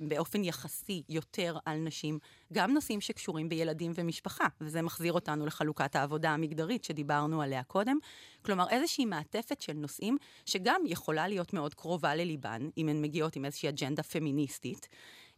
באופן 0.00 0.44
יחסי 0.44 1.02
יותר 1.08 1.56
על 1.64 1.78
נשים, 1.78 2.18
גם 2.52 2.72
נושאים 2.72 3.00
שקשורים 3.00 3.48
בילדים 3.48 3.92
ומשפחה, 3.94 4.46
וזה 4.60 4.82
מחזיר 4.82 5.12
אותנו 5.12 5.46
לחלוקת 5.46 5.96
העבודה 5.96 6.30
המגדרית 6.30 6.84
שדיברנו 6.84 7.42
עליה 7.42 7.62
קודם. 7.62 7.98
כלומר, 8.42 8.68
איזושהי 8.70 9.04
מעטפת 9.04 9.60
של 9.60 9.72
נושאים 9.72 10.16
שגם 10.44 10.80
יכולה 10.86 11.28
להיות 11.28 11.52
מאוד 11.52 11.74
קרובה 11.74 12.14
לליבן, 12.14 12.68
אם 12.76 12.88
הן 12.88 13.02
מגיעות 13.02 13.36
עם 13.36 13.44
איזושהי 13.44 13.68
אג'נדה 13.68 14.02
פמיניסטית. 14.02 14.88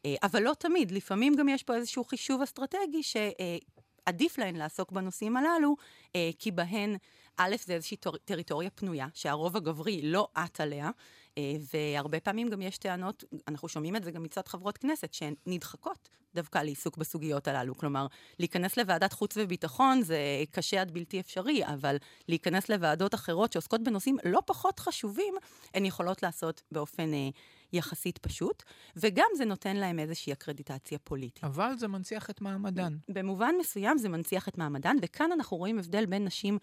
אה, 0.05 0.15
אבל 0.23 0.43
לא 0.43 0.53
תמיד, 0.59 0.91
לפעמים 0.91 1.35
גם 1.35 1.49
יש 1.49 1.63
פה 1.63 1.75
איזשהו 1.75 2.05
חישוב 2.05 2.43
אסטרטגי 2.43 3.03
שעדיף 3.03 4.39
להן 4.39 4.57
לעסוק 4.57 4.93
בנושאים 4.93 5.37
הללו, 5.37 5.77
אה, 6.17 6.31
כי 6.39 6.51
בהן, 6.51 6.97
א', 7.43 7.57
זה 7.65 7.75
איזושהי 7.75 7.97
טריטוריה 8.25 8.71
פנויה, 8.71 9.07
שהרוב 9.15 9.57
הגברי 9.57 10.01
לא 10.03 10.29
עט 10.35 10.61
עליה, 10.61 10.91
אה, 11.39 11.55
והרבה 11.73 12.21
פעמים 12.21 12.49
גם 12.49 12.63
יש 12.63 12.79
טענות, 12.79 13.25
אנחנו 13.49 13.69
שומעים 13.69 13.97
את 13.97 14.05
זה 14.05 14.11
גם 14.11 14.23
מצד 14.23 14.49
חברות 14.49 14.79
כנסת, 14.79 15.15
שהן 15.15 15.35
נדחקות 15.47 16.09
דווקא 16.35 16.59
לעיסוק 16.59 16.97
בסוגיות 16.97 17.49
הללו. 17.49 17.75
כלומר, 17.75 18.07
להיכנס 18.39 18.77
לוועדת 18.77 19.13
חוץ 19.13 19.37
וביטחון 19.37 20.03
זה 20.03 20.19
קשה 20.51 20.81
עד 20.81 20.91
בלתי 20.91 21.21
אפשרי, 21.21 21.67
אבל 21.67 21.97
להיכנס 22.29 22.69
לוועדות 22.69 23.15
אחרות 23.15 23.53
שעוסקות 23.53 23.83
בנושאים 23.83 24.17
לא 24.25 24.43
פחות 24.47 24.81
חשובים, 24.81 25.35
הן 25.75 25.85
יכולות 25.85 26.23
לעשות 26.23 26.63
באופן 26.73 27.15
אה, 27.15 27.29
יחסית 27.73 28.19
פשוט, 28.19 28.63
וגם 28.97 29.27
זה 29.37 29.45
נותן 29.45 29.77
להם 29.77 29.99
איזושהי 29.99 30.33
אקרדיטציה 30.33 30.99
פוליטית. 30.99 31.45
אבל 31.45 31.73
זה 31.79 31.89
מנציח 31.89 32.31
את 32.31 32.41
מעמדן. 32.41 32.97
במובן 33.09 33.55
מסוים 33.61 33.99
זה 33.99 34.09
מנציח 34.09 34.49
את 34.49 34.59
מעמדן, 34.59 34.97
וכאן 35.03 35.33
אנחנו 35.33 35.57
רואים 35.57 35.79
הבדל 35.79 36.07
בין 36.07 36.25
נשים 36.25 36.59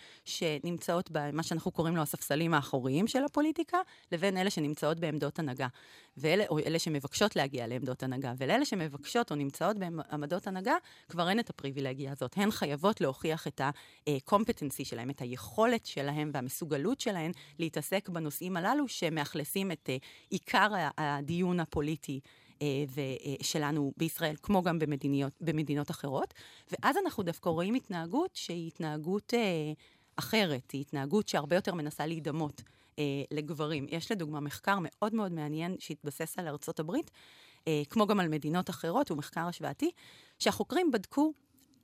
שנמצאות 0.67 1.09
במה 1.11 1.43
שאנחנו 1.43 1.71
קוראים 1.71 1.95
לו 1.95 2.01
הספסלים 2.01 2.53
האחוריים 2.53 3.07
של 3.07 3.23
הפוליטיקה, 3.23 3.77
לבין 4.11 4.37
אלה 4.37 4.49
שנמצאות 4.49 4.99
בעמדות 4.99 5.39
הנהגה. 5.39 5.67
ואלה, 6.17 6.43
או 6.49 6.59
אלה 6.59 6.79
שמבקשות 6.79 7.35
להגיע 7.35 7.67
לעמדות 7.67 8.03
הנהגה, 8.03 8.33
ולאלה 8.37 8.65
שמבקשות 8.65 9.31
או 9.31 9.35
נמצאות 9.35 9.77
בעמדות 9.77 10.47
הנהגה, 10.47 10.75
כבר 11.09 11.29
אין 11.29 11.39
את 11.39 11.49
הפריבילגיה 11.49 12.11
הזאת. 12.11 12.37
הן 12.37 12.51
חייבות 12.51 13.01
להוכיח 13.01 13.47
את 13.47 13.61
ה-competency 13.61 14.83
שלהן, 14.83 15.09
את 15.09 15.21
היכולת 15.21 15.85
שלהן 15.85 16.29
והמסוגלות 16.33 16.99
שלהן 16.99 17.31
להתעסק 17.59 18.09
בנושאים 18.09 18.57
הללו 18.57 18.87
שמאכלסים 18.87 19.71
את 19.71 19.89
uh, 19.89 20.05
עיקר 20.29 20.69
הדיון 20.97 21.59
הפוליטי. 21.59 22.19
אה, 22.61 22.85
שלנו 23.41 23.91
בישראל, 23.97 24.35
כמו 24.43 24.63
גם 24.63 24.79
במדיניות, 24.79 25.33
במדינות 25.41 25.91
אחרות. 25.91 26.33
ואז 26.71 26.97
אנחנו 27.05 27.23
דווקא 27.23 27.49
רואים 27.49 27.73
התנהגות 27.73 28.35
שהיא 28.35 28.67
התנהגות 28.67 29.33
אה, 29.33 29.73
אחרת, 30.19 30.71
היא 30.71 30.81
התנהגות 30.81 31.27
שהרבה 31.27 31.55
יותר 31.55 31.73
מנסה 31.73 32.05
להידמות 32.05 32.61
אה, 32.99 33.03
לגברים. 33.31 33.85
יש 33.89 34.11
לדוגמה 34.11 34.39
מחקר 34.39 34.77
מאוד 34.81 35.15
מאוד 35.15 35.31
מעניין 35.31 35.75
שהתבסס 35.79 36.39
על 36.39 36.47
ארצות 36.47 36.79
הברית, 36.79 37.11
אה, 37.67 37.81
כמו 37.89 38.07
גם 38.07 38.19
על 38.19 38.27
מדינות 38.27 38.69
אחרות, 38.69 39.09
הוא 39.09 39.17
מחקר 39.17 39.47
השוואתי, 39.47 39.91
שהחוקרים 40.39 40.91
בדקו 40.91 41.33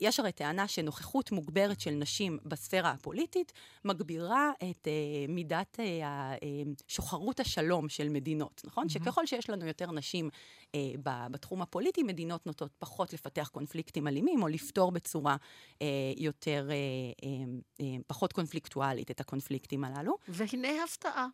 יש 0.03 0.19
הרי 0.19 0.31
טענה 0.31 0.67
שנוכחות 0.67 1.31
מוגברת 1.31 1.79
של 1.79 1.91
נשים 1.91 2.37
בספירה 2.45 2.91
הפוליטית 2.91 3.53
מגבירה 3.85 4.51
את 4.57 4.87
uh, 4.87 5.31
מידת 5.31 5.79
uh, 5.79 6.43
שוחרות 6.87 7.39
השלום 7.39 7.89
של 7.89 8.09
מדינות, 8.09 8.61
נכון? 8.65 8.85
Mm-hmm. 8.85 8.89
שככל 8.89 9.25
שיש 9.25 9.49
לנו 9.49 9.65
יותר 9.67 9.91
נשים 9.91 10.29
uh, 10.65 10.69
בתחום 11.03 11.61
הפוליטי, 11.61 12.03
מדינות 12.03 12.45
נוטות 12.45 12.71
פחות 12.79 13.13
לפתח 13.13 13.49
קונפליקטים 13.51 14.07
אלימים, 14.07 14.43
או 14.43 14.47
לפתור 14.47 14.91
בצורה 14.91 15.35
uh, 15.73 15.81
יותר, 16.17 16.69
uh, 16.69 17.21
uh, 17.21 17.81
uh, 17.81 17.83
פחות 18.07 18.33
קונפליקטואלית 18.33 19.11
את 19.11 19.19
הקונפליקטים 19.19 19.83
הללו. 19.83 20.17
והנה 20.27 20.83
הפתעה. 20.83 21.27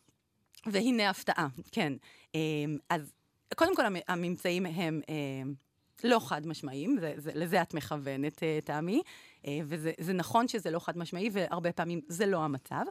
והנה 0.65 1.09
הפתעה, 1.09 1.47
כן. 1.71 1.93
Uh, 2.31 2.35
אז 2.89 3.13
קודם 3.55 3.75
כל, 3.75 3.83
הממצאים 4.07 4.65
הם... 4.65 5.01
Uh, 5.05 5.68
לא 6.03 6.19
חד 6.19 6.47
משמעיים, 6.47 6.97
זה, 6.99 7.13
זה, 7.17 7.31
לזה 7.35 7.61
את 7.61 7.73
מכוונת, 7.73 8.43
אה, 8.43 8.59
תמי, 8.63 9.01
אה, 9.47 9.59
וזה 9.65 10.13
נכון 10.13 10.47
שזה 10.47 10.71
לא 10.71 10.79
חד 10.79 10.97
משמעי, 10.97 11.29
והרבה 11.33 11.71
פעמים 11.71 12.01
זה 12.07 12.25
לא 12.25 12.43
המצב, 12.43 12.83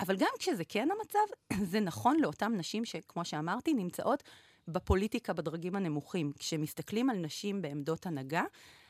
אבל 0.00 0.16
גם 0.16 0.28
כשזה 0.38 0.64
כן 0.64 0.88
המצב, 0.98 1.18
זה 1.72 1.80
נכון 1.80 2.20
לאותן 2.20 2.52
נשים 2.56 2.84
שכמו 2.84 3.24
שאמרתי, 3.24 3.74
נמצאות 3.74 4.22
בפוליטיקה 4.68 5.32
בדרגים 5.32 5.76
הנמוכים. 5.76 6.32
כשמסתכלים 6.38 7.10
על 7.10 7.16
נשים 7.16 7.62
בעמדות 7.62 8.06
הנהגה, 8.06 8.44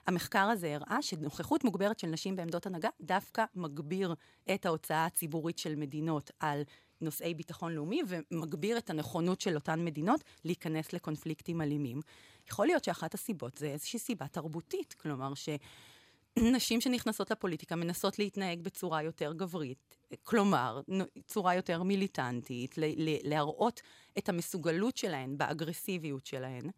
המחקר 0.06 0.48
הזה 0.50 0.74
הראה 0.74 1.02
שנוכחות 1.02 1.64
מוגברת 1.64 1.98
של 1.98 2.06
נשים 2.06 2.36
בעמדות 2.36 2.66
הנהגה 2.66 2.88
דווקא 3.00 3.44
מגביר 3.54 4.14
את 4.54 4.66
ההוצאה 4.66 5.06
הציבורית 5.06 5.58
של 5.58 5.76
מדינות 5.76 6.30
על 6.40 6.62
נושאי 7.02 7.34
ביטחון 7.34 7.72
לאומי 7.72 8.02
ומגביר 8.08 8.78
את 8.78 8.90
הנכונות 8.90 9.40
של 9.40 9.54
אותן 9.54 9.84
מדינות 9.84 10.24
להיכנס 10.44 10.92
לקונפליקטים 10.92 11.60
אלימים. 11.60 12.00
יכול 12.48 12.66
להיות 12.66 12.84
שאחת 12.84 13.14
הסיבות 13.14 13.58
זה 13.58 13.66
איזושהי 13.66 13.98
סיבה 13.98 14.26
תרבותית, 14.28 14.92
כלומר 14.92 15.32
שנשים 15.34 16.80
שנכנסות 16.80 17.30
לפוליטיקה 17.30 17.76
מנסות 17.76 18.18
להתנהג 18.18 18.60
בצורה 18.60 19.02
יותר 19.02 19.32
גברית, 19.32 19.96
כלומר, 20.22 20.80
צורה 21.26 21.54
יותר 21.54 21.82
מיליטנטית, 21.82 22.74
להראות 23.22 23.80
את 24.18 24.28
המסוגלות 24.28 24.96
שלהן 24.96 25.38
באגרסיביות 25.38 26.26
שלהן, 26.26 26.70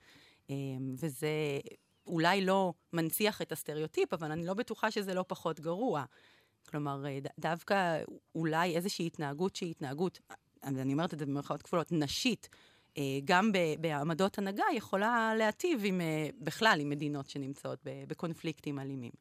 אמ, 0.50 0.95
וזה 0.99 1.28
אולי 2.07 2.45
לא 2.45 2.73
מנציח 2.93 3.43
את 3.43 3.52
הסטריאוטיפ, 3.52 4.12
אבל 4.12 4.33
אני 4.33 4.47
לא 4.47 4.54
בטוחה 4.54 4.90
שזה 4.90 5.14
לא 5.14 5.25
פחות 5.28 5.61
גרוע. 5.61 6.04
כלומר, 6.71 7.04
דווקא 7.38 8.02
אולי 8.35 8.76
איזושהי 8.76 9.06
התנהגות 9.06 9.56
שהיא 9.56 9.71
התנהגות, 9.71 10.21
אני 10.64 10.92
אומרת 10.92 11.14
את 11.14 11.18
זה 11.18 11.26
במירכאות 11.26 11.62
כפולות, 11.62 11.92
נשית, 11.92 12.49
אה, 12.99 13.02
גם 13.25 13.52
בעמדות 13.80 14.38
הנהגה, 14.38 14.64
יכולה 14.75 15.35
להטיב 15.38 15.80
עם, 15.85 16.00
אה, 16.00 16.28
בכלל 16.38 16.78
עם 16.80 16.90
מדינות 16.90 17.30
שנמצאות 17.30 17.78
בקונפליקטים 18.09 18.78
אלימים. 18.78 19.12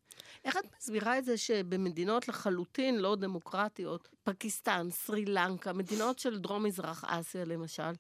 איך 0.46 0.58
את 0.58 0.64
מסבירה 0.78 1.18
את 1.18 1.26
זה 1.26 1.38
שבמדינות 1.38 2.28
לחלוטין 2.28 3.00
לא 3.00 3.16
דמוקרטיות, 3.16 4.10
פקיסטן, 4.24 4.88
סרי 4.92 5.26
לנקה, 5.26 5.74
מדינות 5.74 6.20
של 6.20 6.40
דרום-מזרח 6.40 7.04
אסיה 7.08 7.46
למשל, 7.46 7.84
אה, 7.84 7.94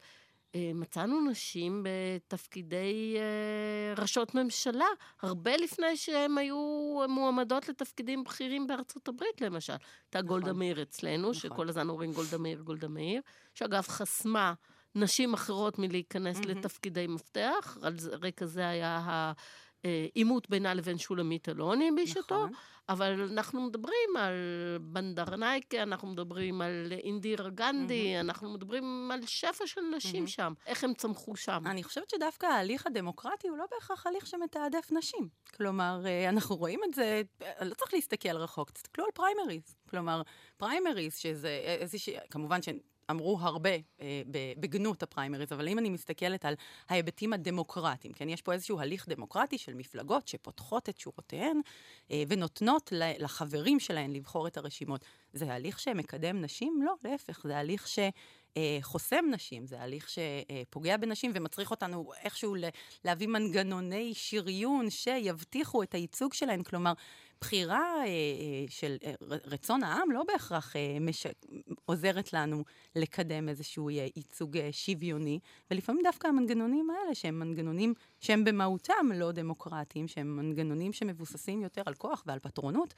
מצאנו 0.55 1.29
נשים 1.29 1.83
בתפקידי 1.83 3.17
ראשות 3.97 4.35
ממשלה, 4.35 4.85
הרבה 5.21 5.57
לפני 5.57 5.97
שהן 5.97 6.37
היו 6.37 6.99
מועמדות 7.09 7.69
לתפקידים 7.69 8.23
בכירים 8.23 8.67
בארצות 8.67 9.07
הברית, 9.07 9.41
למשל. 9.41 9.73
הייתה 9.73 10.19
נכון. 10.19 10.27
גולדה 10.27 10.53
מאיר 10.53 10.81
אצלנו, 10.81 11.21
נכון. 11.21 11.33
שכל 11.33 11.69
הזמן 11.69 11.89
אומרים 11.89 12.13
גולדה 12.13 12.37
מאיר, 12.37 12.61
גולדה 12.61 12.87
מאיר, 12.87 13.21
שאגב 13.53 13.83
חסמה 13.87 14.53
נשים 14.95 15.33
אחרות 15.33 15.79
מלהיכנס 15.79 16.37
mm-hmm. 16.37 16.47
לתפקידי 16.47 17.07
מפתח, 17.07 17.77
על 17.81 17.95
רקע 18.21 18.45
זה 18.45 18.67
היה 18.67 18.97
אה, 19.07 19.31
עימות 20.13 20.49
בינה 20.49 20.73
לבין 20.73 20.97
שולמית 20.97 21.49
אלוני 21.49 21.89
בשעתו, 21.91 22.35
נכון. 22.35 22.51
אבל 22.89 23.29
אנחנו 23.31 23.61
מדברים 23.61 24.17
על 24.17 24.33
בנדרנייקה, 24.81 25.83
אנחנו 25.83 26.07
מדברים 26.07 26.61
על 26.61 26.93
אינדירה 27.03 27.49
גנדי, 27.49 28.19
אנחנו 28.19 28.53
מדברים 28.53 29.11
על 29.13 29.25
שפע 29.25 29.67
של 29.67 29.81
נשים 29.95 30.27
שם. 30.27 30.53
איך 30.65 30.83
הם 30.83 30.93
צמחו 30.93 31.35
שם. 31.35 31.63
אני 31.65 31.83
חושבת 31.83 32.09
שדווקא 32.09 32.45
ההליך 32.45 32.87
הדמוקרטי 32.87 33.47
הוא 33.47 33.57
לא 33.57 33.65
בהכרח 33.71 34.07
הליך 34.07 34.27
שמתעדף 34.27 34.91
נשים. 34.91 35.29
כלומר, 35.57 36.01
אה, 36.05 36.29
אנחנו 36.29 36.55
רואים 36.55 36.79
את 36.89 36.93
זה, 36.93 37.21
אה, 37.41 37.65
לא 37.65 37.73
צריך 37.73 37.93
להסתכל 37.93 38.37
רחוק, 38.37 38.71
תסתכלו 38.71 39.05
על 39.05 39.11
פריימריז. 39.13 39.75
כלומר, 39.89 40.21
פריימריז, 40.57 41.15
שזה 41.15 41.61
איזושהי, 41.79 42.15
כמובן 42.29 42.61
שאמרו 43.07 43.37
הרבה 43.41 43.69
אה, 44.01 44.21
בגנות 44.59 45.03
הפריימריז, 45.03 45.51
אבל 45.51 45.67
אם 45.67 45.79
אני 45.79 45.89
מסתכלת 45.89 46.45
על 46.45 46.53
ההיבטים 46.89 47.33
הדמוקרטיים, 47.33 48.13
כן, 48.13 48.29
יש 48.29 48.41
פה 48.41 48.53
איזשהו 48.53 48.79
הליך 48.79 49.09
דמוקרטי 49.09 49.57
של 49.57 49.73
מפלגות 49.73 50.27
שפותחות 50.27 50.89
את 50.89 50.99
שורותיהן 50.99 51.61
אה, 52.11 52.23
ונותנות 52.27 52.93
לחברים 52.95 53.79
שלהן 53.79 54.11
לבחור 54.13 54.47
את 54.47 54.57
הרשימות. 54.57 55.05
זה 55.33 55.53
הליך 55.53 55.79
שמקדם 55.79 56.41
נשים? 56.41 56.81
לא, 56.85 56.93
להפך, 57.03 57.41
זה 57.43 57.57
הליך 57.57 57.87
ש... 57.87 57.99
אה, 58.57 58.77
חוסם 58.81 59.25
נשים, 59.31 59.67
זה 59.67 59.81
הליך 59.81 60.09
שפוגע 60.09 60.97
בנשים 60.97 61.31
ומצריך 61.35 61.71
אותנו 61.71 62.11
איכשהו 62.23 62.55
להביא 63.05 63.27
מנגנוני 63.27 64.13
שריון 64.13 64.89
שיבטיחו 64.89 65.83
את 65.83 65.93
הייצוג 65.93 66.33
שלהן. 66.33 66.63
כלומר, 66.63 66.93
בחירה 67.43 67.95
אה, 67.99 68.05
אה, 68.05 68.65
של 68.69 68.97
רצון 69.29 69.83
העם 69.83 70.11
לא 70.11 70.23
בהכרח 70.27 70.75
מש... 71.01 71.27
עוזרת 71.85 72.33
לנו 72.33 72.63
לקדם 72.95 73.49
איזשהו 73.49 73.89
ייצוג 73.89 74.57
שוויוני, 74.71 75.39
ולפעמים 75.71 76.01
דווקא 76.03 76.27
המנגנונים 76.27 76.89
האלה, 76.89 77.15
שהם 77.15 77.39
מנגנונים 77.39 77.93
שהם 78.19 78.43
במהותם 78.43 79.09
לא 79.15 79.31
דמוקרטיים, 79.31 80.07
שהם 80.07 80.35
מנגנונים 80.37 80.93
שמבוססים 80.93 81.61
יותר 81.61 81.81
על 81.85 81.93
כוח 81.93 82.23
ועל 82.27 82.39
פטרונות, 82.39 82.93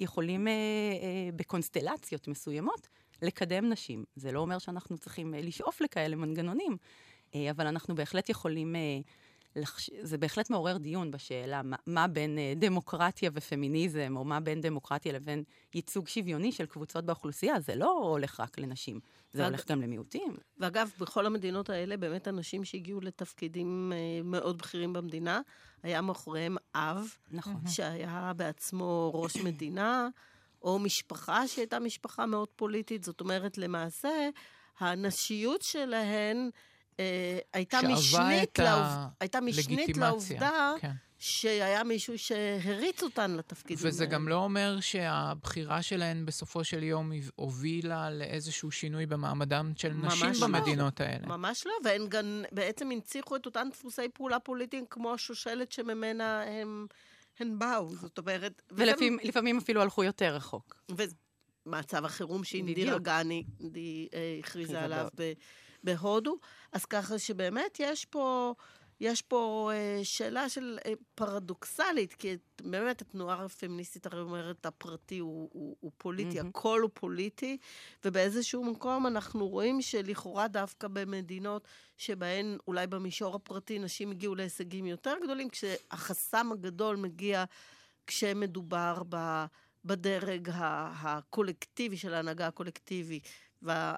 יכולים 0.00 0.48
אה, 0.48 0.52
אה, 0.52 1.32
בקונסטלציות 1.36 2.28
מסוימות 2.28 2.88
לקדם 3.22 3.68
נשים. 3.68 4.04
זה 4.16 4.32
לא 4.32 4.40
אומר 4.40 4.58
שאנחנו 4.58 4.98
צריכים 4.98 5.34
אה, 5.34 5.40
לשאוף 5.40 5.80
לכאלה 5.80 6.16
מנגנונים, 6.16 6.76
אה, 7.34 7.50
אבל 7.50 7.66
אנחנו 7.66 7.94
בהחלט 7.94 8.28
יכולים... 8.28 8.76
אה, 8.76 9.00
לחש... 9.56 9.90
זה 10.02 10.18
בהחלט 10.18 10.50
מעורר 10.50 10.76
דיון 10.76 11.10
בשאלה 11.10 11.62
מה, 11.62 11.76
מה 11.86 12.08
בין 12.08 12.38
אה, 12.38 12.52
דמוקרטיה 12.56 13.30
ופמיניזם, 13.34 14.14
או 14.16 14.24
מה 14.24 14.40
בין 14.40 14.60
דמוקרטיה 14.60 15.12
לבין 15.12 15.44
ייצוג 15.74 16.08
שוויוני 16.08 16.52
של 16.52 16.66
קבוצות 16.66 17.04
באוכלוסייה. 17.04 17.60
זה 17.60 17.74
לא 17.74 17.90
הולך 17.92 18.40
רק 18.40 18.58
לנשים, 18.58 19.00
זה 19.32 19.42
ואג... 19.42 19.48
הולך 19.48 19.70
גם 19.70 19.82
למיעוטים. 19.82 20.36
ואגב, 20.58 20.90
בכל 20.98 21.26
המדינות 21.26 21.70
האלה, 21.70 21.96
באמת 21.96 22.28
אנשים 22.28 22.64
שהגיעו 22.64 23.00
לתפקידים 23.00 23.92
אה, 23.94 24.22
מאוד 24.24 24.58
בכירים 24.58 24.92
במדינה, 24.92 25.40
היה 25.82 26.00
מאחוריהם 26.00 26.56
אב, 26.74 27.16
נכון. 27.30 27.60
שהיה 27.68 28.32
בעצמו 28.36 29.10
ראש 29.14 29.36
מדינה. 29.36 30.08
או 30.62 30.78
משפחה 30.78 31.48
שהייתה 31.48 31.78
משפחה 31.78 32.26
מאוד 32.26 32.48
פוליטית. 32.56 33.04
זאת 33.04 33.20
אומרת, 33.20 33.58
למעשה, 33.58 34.28
הנשיות 34.78 35.62
שלהן 35.62 36.50
אה, 37.00 37.38
הייתה 37.52 37.78
משנית, 37.82 38.58
לעוב... 38.58 38.86
הייתה 39.20 39.40
משנית 39.40 39.96
לעובדה 39.96 40.72
כן. 40.80 40.92
שהיה 41.18 41.84
מישהו 41.84 42.18
שהריץ 42.18 43.02
אותן 43.02 43.30
לתפקידים 43.30 43.88
וזה 43.88 44.04
האלה. 44.04 44.14
גם 44.14 44.28
לא 44.28 44.36
אומר 44.36 44.80
שהבחירה 44.80 45.82
שלהן 45.82 46.26
בסופו 46.26 46.64
של 46.64 46.82
יום 46.82 47.12
הובילה 47.34 48.10
לאיזשהו 48.10 48.70
שינוי 48.70 49.06
במעמדם 49.06 49.72
של 49.76 49.92
נשים 49.92 50.30
לא. 50.40 50.46
במדינות 50.46 51.00
האלה. 51.00 51.26
ממש 51.26 51.66
לא, 51.66 51.72
והן 51.84 52.08
גם 52.08 52.44
בעצם 52.52 52.90
הנציחו 52.90 53.36
את 53.36 53.46
אותן 53.46 53.68
דפוסי 53.72 54.08
פעולה 54.14 54.38
פוליטיים 54.38 54.84
כמו 54.90 55.14
השושלת 55.14 55.72
שממנה 55.72 56.42
הם... 56.42 56.86
הן 57.40 57.58
באו, 57.58 57.88
זאת 57.88 58.18
אומרת... 58.18 58.62
ולפעמים 58.70 59.58
אפילו 59.58 59.82
הלכו 59.82 60.04
יותר 60.04 60.34
רחוק. 60.34 60.76
ומצב 61.66 62.04
החירום 62.04 62.44
שאינדירה 62.44 62.98
גני 62.98 63.44
אה, 64.14 64.36
הכריזה 64.40 64.80
עליו 64.80 65.08
בהודו. 65.84 66.36
אז 66.72 66.84
ככה 66.84 67.18
שבאמת 67.18 67.76
יש 67.80 68.04
פה... 68.04 68.54
יש 69.00 69.22
פה 69.22 69.70
אה, 69.74 70.00
שאלה 70.04 70.48
של 70.48 70.78
אה, 70.86 70.92
פרדוקסלית, 71.14 72.14
כי 72.14 72.36
באמת 72.62 73.00
התנועה 73.00 73.44
הפמיניסטית 73.44 74.06
הרי 74.06 74.20
אומרת, 74.20 74.66
הפרטי 74.66 75.18
הוא, 75.18 75.50
הוא, 75.52 75.76
הוא 75.80 75.90
פוליטי, 75.98 76.40
mm-hmm. 76.40 76.46
הכל 76.46 76.80
הוא 76.80 76.90
פוליטי, 76.94 77.56
ובאיזשהו 78.04 78.64
מקום 78.64 79.06
אנחנו 79.06 79.48
רואים 79.48 79.82
שלכאורה 79.82 80.48
דווקא 80.48 80.88
במדינות 80.88 81.68
שבהן 81.96 82.58
אולי 82.68 82.86
במישור 82.86 83.34
הפרטי 83.34 83.78
נשים 83.78 84.10
הגיעו 84.10 84.34
להישגים 84.34 84.86
יותר 84.86 85.14
גדולים, 85.22 85.48
כשהחסם 85.48 86.52
הגדול 86.52 86.96
מגיע 86.96 87.44
כשמדובר 88.06 89.02
ב... 89.08 89.44
בדרג 89.84 90.50
הקולקטיבי 90.54 91.96
של 91.96 92.14
ההנהגה 92.14 92.46
הקולקטיבית. 92.46 93.28
וה... 93.62 93.94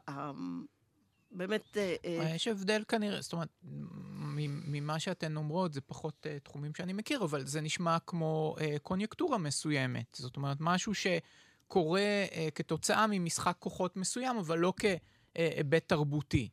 באמת... 1.31 1.77
אה, 1.77 1.97
אה, 2.05 2.35
יש 2.35 2.49
הבדל 2.49 2.85
כנראה, 2.89 3.21
זאת 3.21 3.33
אומרת, 3.33 3.49
ממה 4.67 4.99
שאתן 4.99 5.37
אומרות, 5.37 5.73
זה 5.73 5.81
פחות 5.81 6.27
תחומים 6.43 6.75
שאני 6.75 6.93
מכיר, 6.93 7.25
אבל 7.25 7.47
זה 7.47 7.61
נשמע 7.61 7.97
כמו 8.07 8.57
קוניונקטורה 8.83 9.39
מסוימת. 9.39 10.17
זאת 10.19 10.37
אומרת, 10.37 10.57
משהו 10.61 10.93
שקורה 10.95 12.25
כתוצאה 12.55 13.07
ממשחק 13.11 13.57
כוחות 13.59 13.97
מסוים, 13.97 14.37
אבל 14.37 14.59
לא 14.59 14.73
כהיבט 14.77 15.89
תרבותי. 15.89 16.49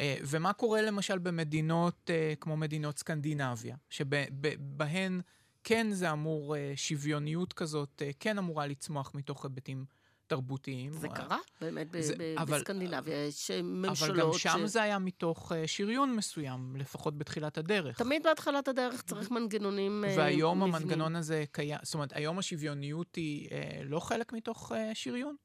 ומה 0.00 0.52
קורה 0.52 0.82
למשל 0.82 1.18
במדינות 1.18 2.10
כמו 2.40 2.56
מדינות 2.56 2.98
סקנדינביה, 2.98 3.76
שבהן 3.90 5.20
כן 5.64 5.86
זה 5.90 6.12
אמור, 6.12 6.56
שוויוניות 6.76 7.52
כזאת 7.52 8.02
כן 8.20 8.38
אמורה 8.38 8.66
לצמוח 8.66 9.12
מתוך 9.14 9.44
היבטים 9.44 9.84
תרבותיים. 10.26 10.92
זה 10.92 11.08
קרה, 11.08 11.38
באמת, 11.60 11.86
זה, 12.00 12.34
אבל, 12.38 12.58
בסקנדינביה 12.58 13.26
יש 13.26 13.50
ממשלות... 13.50 14.10
אבל 14.10 14.20
גם 14.20 14.32
שם 14.32 14.58
ש... 14.66 14.70
זה 14.70 14.82
היה 14.82 14.98
מתוך 14.98 15.52
uh, 15.52 15.54
שריון 15.66 16.16
מסוים, 16.16 16.76
לפחות 16.76 17.18
בתחילת 17.18 17.58
הדרך. 17.58 17.98
תמיד 17.98 18.22
בהתחלת 18.22 18.68
הדרך 18.68 19.02
צריך 19.02 19.30
מנגנונים 19.30 20.04
uh, 20.04 20.18
והיום 20.18 20.58
מבנים. 20.58 20.74
המנגנון 20.74 21.16
הזה 21.16 21.44
קיים, 21.52 21.78
זאת 21.82 21.94
אומרת, 21.94 22.12
היום 22.12 22.38
השוויוניות 22.38 23.14
היא 23.14 23.48
לא 23.84 24.00
חלק 24.00 24.32
מתוך 24.32 24.72
שריון? 24.94 25.36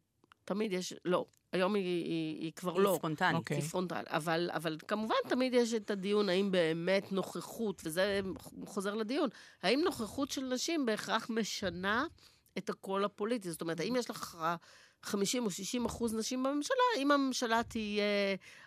תמיד 0.46 0.74
יש, 0.74 0.94
לא. 1.06 1.26
היום 1.54 1.76
היא, 1.76 2.06
היא, 2.06 2.42
היא 2.42 2.52
כבר 2.56 2.74
היא 2.74 2.84
לא. 2.84 2.96
ספונטנית. 2.98 3.36
Okay. 3.36 3.38
אוקיי. 3.38 3.58
היא 3.58 3.64
ספונטנית. 3.64 4.08
אבל, 4.08 4.50
אבל 4.54 4.78
כמובן 4.88 5.16
תמיד 5.28 5.54
יש 5.54 5.74
את 5.74 5.92
הדיון 5.92 6.30
האם 6.30 6.52
באמת 6.52 7.12
נוכחות, 7.12 7.82
וזה 7.86 8.20
חוזר 8.66 8.96
לדיון, 8.96 9.30
האם 9.64 9.82
נוכחות 9.86 10.32
של 10.32 10.42
נשים 10.42 10.86
בהכרח 10.86 11.28
משנה 11.30 12.06
את 12.58 12.70
הקול 12.70 13.06
הפוליטי. 13.06 13.52
זאת 13.52 13.62
אומרת, 13.62 13.80
האם 13.80 13.96
יש 13.96 14.10
לך 14.10 14.48
50 15.04 15.46
או 15.46 15.52
60 15.52 15.86
אחוז 15.86 16.14
נשים 16.14 16.44
בממשלה, 16.44 16.78
אם 16.98 17.12
הממשלה 17.12 17.64
תהיה 17.64 18.04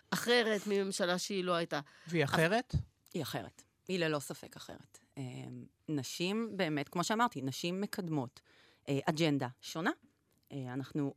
אחרת 0.09 0.67
מממשלה 0.67 1.17
שהיא 1.17 1.43
לא 1.43 1.53
הייתה. 1.53 1.79
והיא 2.07 2.23
אחרת? 2.23 2.75
היא 3.13 3.21
אחרת. 3.21 3.61
היא 3.87 3.99
ללא 3.99 4.19
ספק 4.19 4.55
אחרת. 4.55 4.99
אמ, 5.17 5.65
נשים, 5.89 6.49
באמת, 6.57 6.89
כמו 6.89 7.03
שאמרתי, 7.03 7.41
נשים 7.41 7.81
מקדמות 7.81 8.41
אה, 8.89 8.99
אג'נדה 9.05 9.47
שונה. 9.61 9.91
אה, 10.51 10.73
אנחנו, 10.73 11.13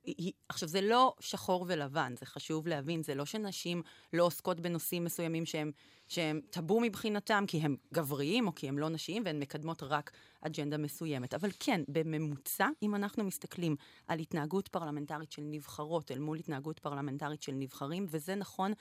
עכשיו 0.49 0.69
זה 0.69 0.81
לא 0.81 1.15
שחור 1.21 1.65
ולבן, 1.69 2.15
זה 2.19 2.27
חשוב 2.27 2.69
להבין, 2.69 3.03
זה 3.03 3.15
לא 3.15 3.25
שנשים 3.25 3.83
לא 4.13 4.23
עוסקות 4.23 4.61
בנושאים 4.61 5.05
מסוימים 5.05 5.47
שהם, 5.47 5.73
שהם 6.09 6.41
טאבו 6.51 6.81
מבחינתם 6.81 7.45
כי 7.47 7.59
הם 7.59 7.77
גבריים 7.95 8.47
או 8.47 8.55
כי 8.55 8.69
הם 8.69 8.79
לא 8.79 8.89
נשיים 8.89 9.23
והן 9.27 9.41
מקדמות 9.41 9.83
רק 9.83 10.11
אג'נדה 10.41 10.79
מסוימת. 10.79 11.35
אבל 11.35 11.51
כן, 11.61 11.81
בממוצע, 11.89 12.69
אם 12.83 12.95
אנחנו 12.95 13.25
מסתכלים 13.25 13.77
על 14.07 14.19
התנהגות 14.19 14.69
פרלמנטרית 14.69 15.33
של 15.33 15.43
נבחרות 15.45 16.11
אל 16.11 16.19
מול 16.19 16.39
התנהגות 16.39 16.79
פרלמנטרית 16.79 17.43
של 17.43 17.53
נבחרים, 17.53 18.07
וזה 18.09 18.35
נכון 18.35 18.73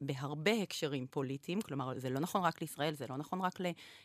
בהרבה 0.00 0.62
הקשרים 0.62 1.06
פוליטיים, 1.10 1.62
כלומר, 1.62 1.98
זה 1.98 2.10
לא 2.10 2.20
נכון 2.20 2.42
רק 2.42 2.60
לישראל, 2.60 2.94
זה 2.94 3.06
לא 3.08 3.16
נכון 3.16 3.40
רק 3.40 3.58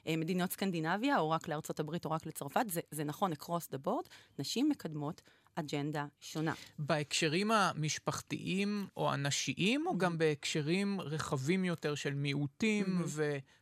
למדינות 0.06 0.52
סקנדינביה, 0.52 1.20
או 1.20 1.30
רק 1.30 1.48
לארצות 1.48 1.80
הברית, 1.80 2.06
או 2.06 2.12
רק 2.12 2.26
לצרפת, 2.26 2.66
זה, 2.70 2.82
זה 2.92 3.04
נכון 3.04 3.34
across 3.34 3.74
the 3.74 3.88
board, 3.88 4.10
נשים 4.40 4.70
מקדמות 4.70 5.22
אג'נדה 5.56 6.06
שונה. 6.20 6.54
בהקשרים 6.80 7.52
המשפחתיים 7.52 8.88
או 8.98 9.12
הנשיים, 9.12 9.88
או 9.88 9.92
mm-hmm. 9.92 9.98
גם 9.98 10.18
בהקשרים 10.18 11.02
רחבים 11.02 11.66
יותר 11.66 11.96
של 11.96 12.14
מיעוטים 12.14 12.86
mm-hmm. 12.86 13.22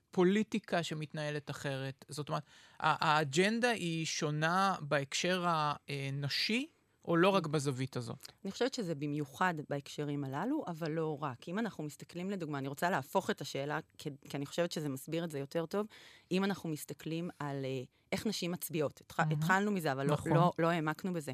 ופוליטיקה 0.10 0.84
שמתנהלת 0.84 1.49
אחרת? 1.49 2.06
זאת 2.10 2.30
אומרת, 2.30 2.43
האג'נדה 2.80 3.69
היא 3.69 4.06
שונה 4.06 4.76
בהקשר 4.82 5.45
הנשי? 5.47 6.67
או 7.06 7.18
לא 7.18 7.30
רק 7.30 7.48
בזווית 7.48 7.96
הזאת? 7.98 8.32
אני 8.44 8.52
חושבת 8.52 8.74
שזה 8.74 8.96
במיוחד 8.96 9.54
בהקשרים 9.70 10.24
הללו, 10.24 10.63
אבל 10.68 10.92
לא 10.92 11.18
רק. 11.22 11.50
אם 11.50 11.60
אנחנו 11.60 11.84
מסתכלים, 11.84 12.30
לדוגמה, 12.30 12.58
אני 12.58 12.68
רוצה 12.68 12.89
להפוך 12.89 13.30
את 13.30 13.42
השאלה, 13.42 13.80
כי, 13.98 14.10
אני 14.34 14.46
חושבת 14.46 14.72
שזה 14.72 14.89
מסביר 14.89 15.24
את 15.24 15.32
זה 15.32 15.39
יותר 15.39 15.66
טוב, 15.66 15.88
אם 16.32 16.44
אנחנו 16.44 16.70
מסתכלים 16.70 17.30
על 17.39 17.66
uh, 17.66 17.88
איך 18.12 18.28
נשים 18.28 18.52
מצביעות. 18.52 19.02
התח, 19.02 19.20
mm-hmm. 19.20 19.34
התחלנו 19.34 19.72
מזה, 19.72 19.92
אבל 19.92 20.06
לא- 20.06 20.13
נכון. 20.13 20.32
לא, 20.32 20.38
לא, 20.38 20.52
לא 20.60 20.68
העמקנו 20.68 21.13
בזה. 21.13 21.32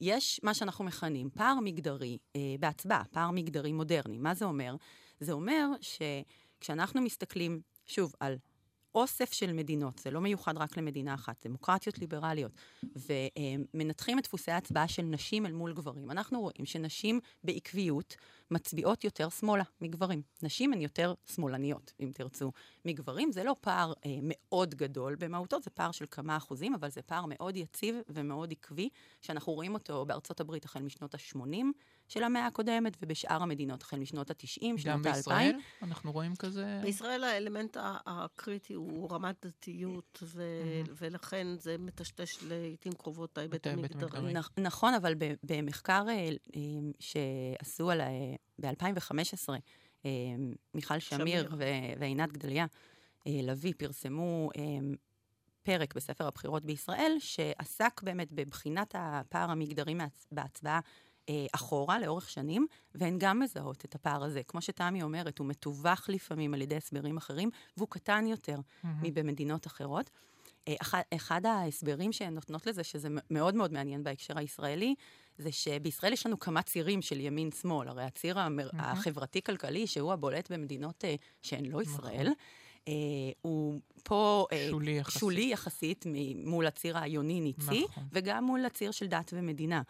יש 0.00 0.40
מה 0.42 0.54
שאנחנו 0.54 0.84
מכנים 0.84 1.30
פער 1.30 1.54
מגדרי 1.64 2.18
uh, 2.32 2.36
בהצבעה, 2.60 3.04
פער 3.10 3.30
מגדרי 3.30 3.72
מודרני. 3.72 4.18
מה 4.18 4.34
זה 4.34 4.44
אומר? 4.44 4.76
זה 5.20 5.32
אומר 5.32 5.68
שכשאנחנו 5.80 7.00
מסתכלים, 7.00 7.60
שוב, 7.86 8.14
על 8.20 8.36
אוסף 8.94 9.32
של 9.32 9.52
מדינות, 9.52 9.98
זה 9.98 10.10
לא 10.10 10.20
מיוחד 10.20 10.58
רק 10.58 10.76
למדינה 10.76 11.14
אחת, 11.14 11.46
דמוקרטיות 11.46 11.98
ליברליות, 11.98 12.52
ומנתחים 12.82 14.18
את 14.18 14.24
דפוסי 14.24 14.50
ההצבעה 14.50 14.88
של 14.88 15.02
נשים 15.02 15.46
אל 15.46 15.52
מול 15.52 15.72
גברים. 15.72 16.10
אנחנו 16.10 16.40
רואים 16.40 16.64
שנשים 16.66 17.20
בעקביות 17.44 18.16
מצביעות 18.50 19.04
יותר 19.04 19.28
שמאלה 19.28 19.64
מגברים. 19.80 20.22
נשים 20.42 20.72
הן 20.72 20.80
יותר 20.80 21.14
שמאלניות, 21.34 21.92
אם 22.00 22.10
תרצו, 22.14 22.52
מגברים. 22.84 23.32
זה 23.32 23.44
לא 23.44 23.56
פער 23.60 23.92
אה, 24.06 24.18
מאוד 24.22 24.74
גדול 24.74 25.14
במהותו, 25.14 25.60
זה 25.60 25.70
פער 25.70 25.90
של 25.90 26.04
כמה 26.10 26.36
אחוזים, 26.36 26.74
אבל 26.74 26.90
זה 26.90 27.02
פער 27.02 27.24
מאוד 27.28 27.56
יציב 27.56 27.94
ומאוד 28.08 28.52
עקבי, 28.52 28.88
שאנחנו 29.20 29.52
רואים 29.52 29.74
אותו 29.74 30.04
בארצות 30.06 30.40
הברית 30.40 30.64
החל 30.64 30.82
משנות 30.82 31.14
ה-80 31.14 31.64
של 32.12 32.24
המאה 32.24 32.46
הקודמת, 32.46 32.96
ובשאר 33.02 33.42
המדינות 33.42 33.82
החל 33.82 33.98
משנות 33.98 34.30
ה-90, 34.30 34.44
שנות 34.44 34.86
ה-2000. 34.86 34.86
גם 34.86 35.02
בישראל? 35.02 35.58
אנחנו 35.82 36.12
רואים 36.12 36.36
כזה... 36.36 36.80
בישראל 36.82 37.24
האלמנט 37.24 37.76
הקריטי 38.06 38.74
הוא 38.74 39.10
רמת 39.10 39.46
דתיות, 39.46 40.18
ו- 40.22 40.62
mm-hmm. 40.62 40.90
ולכן 40.96 41.46
זה 41.58 41.76
מטשטש 41.78 42.42
לעיתים 42.42 42.92
קרובות 42.92 43.38
ההיבט 43.38 43.66
המגדרי. 43.66 44.34
נכון, 44.58 44.94
אבל 44.94 45.14
במחקר 45.42 46.04
אה, 46.08 46.28
אה, 46.56 46.60
שעשו 47.00 47.90
על 47.90 48.00
ב-2015, 48.58 49.48
אה, 50.04 50.10
מיכל 50.74 50.98
שמיר, 50.98 51.48
שמיר. 51.48 51.56
ועינת 51.98 52.32
גדליה 52.32 52.66
לביא 53.26 53.74
פרסמו 53.78 54.50
פרק 55.62 55.94
בספר 55.94 56.26
הבחירות 56.26 56.64
בישראל, 56.64 57.16
שעסק 57.18 58.02
באמת 58.02 58.32
בבחינת 58.32 58.94
הפער 58.98 59.50
המגדרי 59.50 59.94
בהצבעה 60.32 60.80
אחורה 61.52 62.00
לאורך 62.00 62.30
שנים, 62.30 62.66
והן 62.94 63.16
גם 63.18 63.40
מזהות 63.40 63.84
את 63.84 63.94
הפער 63.94 64.24
הזה. 64.24 64.42
כמו 64.42 64.62
שתמי 64.62 65.02
אומרת, 65.02 65.38
הוא 65.38 65.46
מתווך 65.46 66.08
לפעמים 66.08 66.54
על 66.54 66.62
ידי 66.62 66.76
הסברים 66.76 67.16
אחרים, 67.16 67.50
והוא 67.76 67.88
קטן 67.88 68.26
יותר 68.26 68.56
mm-hmm. 68.56 68.86
מבמדינות 69.02 69.66
אחרות. 69.66 70.10
אחד, 70.80 71.00
אחד 71.14 71.46
ההסברים 71.46 72.12
שהן 72.12 72.34
נותנות 72.34 72.66
לזה, 72.66 72.84
שזה 72.84 73.08
מאוד 73.30 73.54
מאוד 73.54 73.72
מעניין 73.72 74.02
בהקשר 74.02 74.38
הישראלי, 74.38 74.94
זה 75.38 75.52
שבישראל 75.52 76.12
יש 76.12 76.26
לנו 76.26 76.38
כמה 76.38 76.62
צירים 76.62 77.02
של 77.02 77.20
ימין-שמאל. 77.20 77.88
הרי 77.88 78.04
הציר 78.04 78.38
המר... 78.38 78.68
mm-hmm. 78.68 78.76
החברתי-כלכלי, 78.82 79.86
שהוא 79.86 80.12
הבולט 80.12 80.52
במדינות 80.52 81.04
uh, 81.04 81.06
שהן 81.42 81.66
לא 81.66 81.82
ישראל, 81.82 82.28
uh, 82.28 82.88
הוא 83.42 83.80
פה 84.04 84.46
uh, 84.50 84.54
שולי 84.70 84.90
יחסית, 84.90 85.20
שולי 85.20 85.50
יחסית 85.52 86.04
מול 86.44 86.66
הציר 86.66 86.98
היוני-ניצי, 86.98 87.84
נכון. 87.84 88.04
וגם 88.12 88.44
מול 88.44 88.64
הציר 88.64 88.90
של 88.90 89.06
דת 89.06 89.30
ומדינה. 89.36 89.82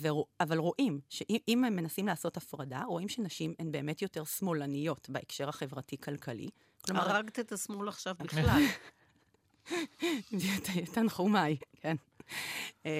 ורוא, 0.00 0.24
אבל 0.40 0.58
רואים 0.58 1.00
שאם 1.08 1.64
הם 1.64 1.76
מנסים 1.76 2.06
לעשות 2.06 2.36
הפרדה, 2.36 2.82
רואים 2.84 3.08
שנשים 3.08 3.54
הן 3.58 3.72
באמת 3.72 4.02
יותר 4.02 4.24
שמאלניות 4.24 5.10
בהקשר 5.10 5.48
החברתי-כלכלי. 5.48 6.48
כלומר... 6.84 7.10
הרגת 7.10 7.38
את 7.38 7.52
השמאל 7.52 7.88
עכשיו 7.88 8.14
בכלל. 8.24 8.62
תנחומיי, 10.94 11.56
כן. 11.80 11.96
אמ, 12.84 12.90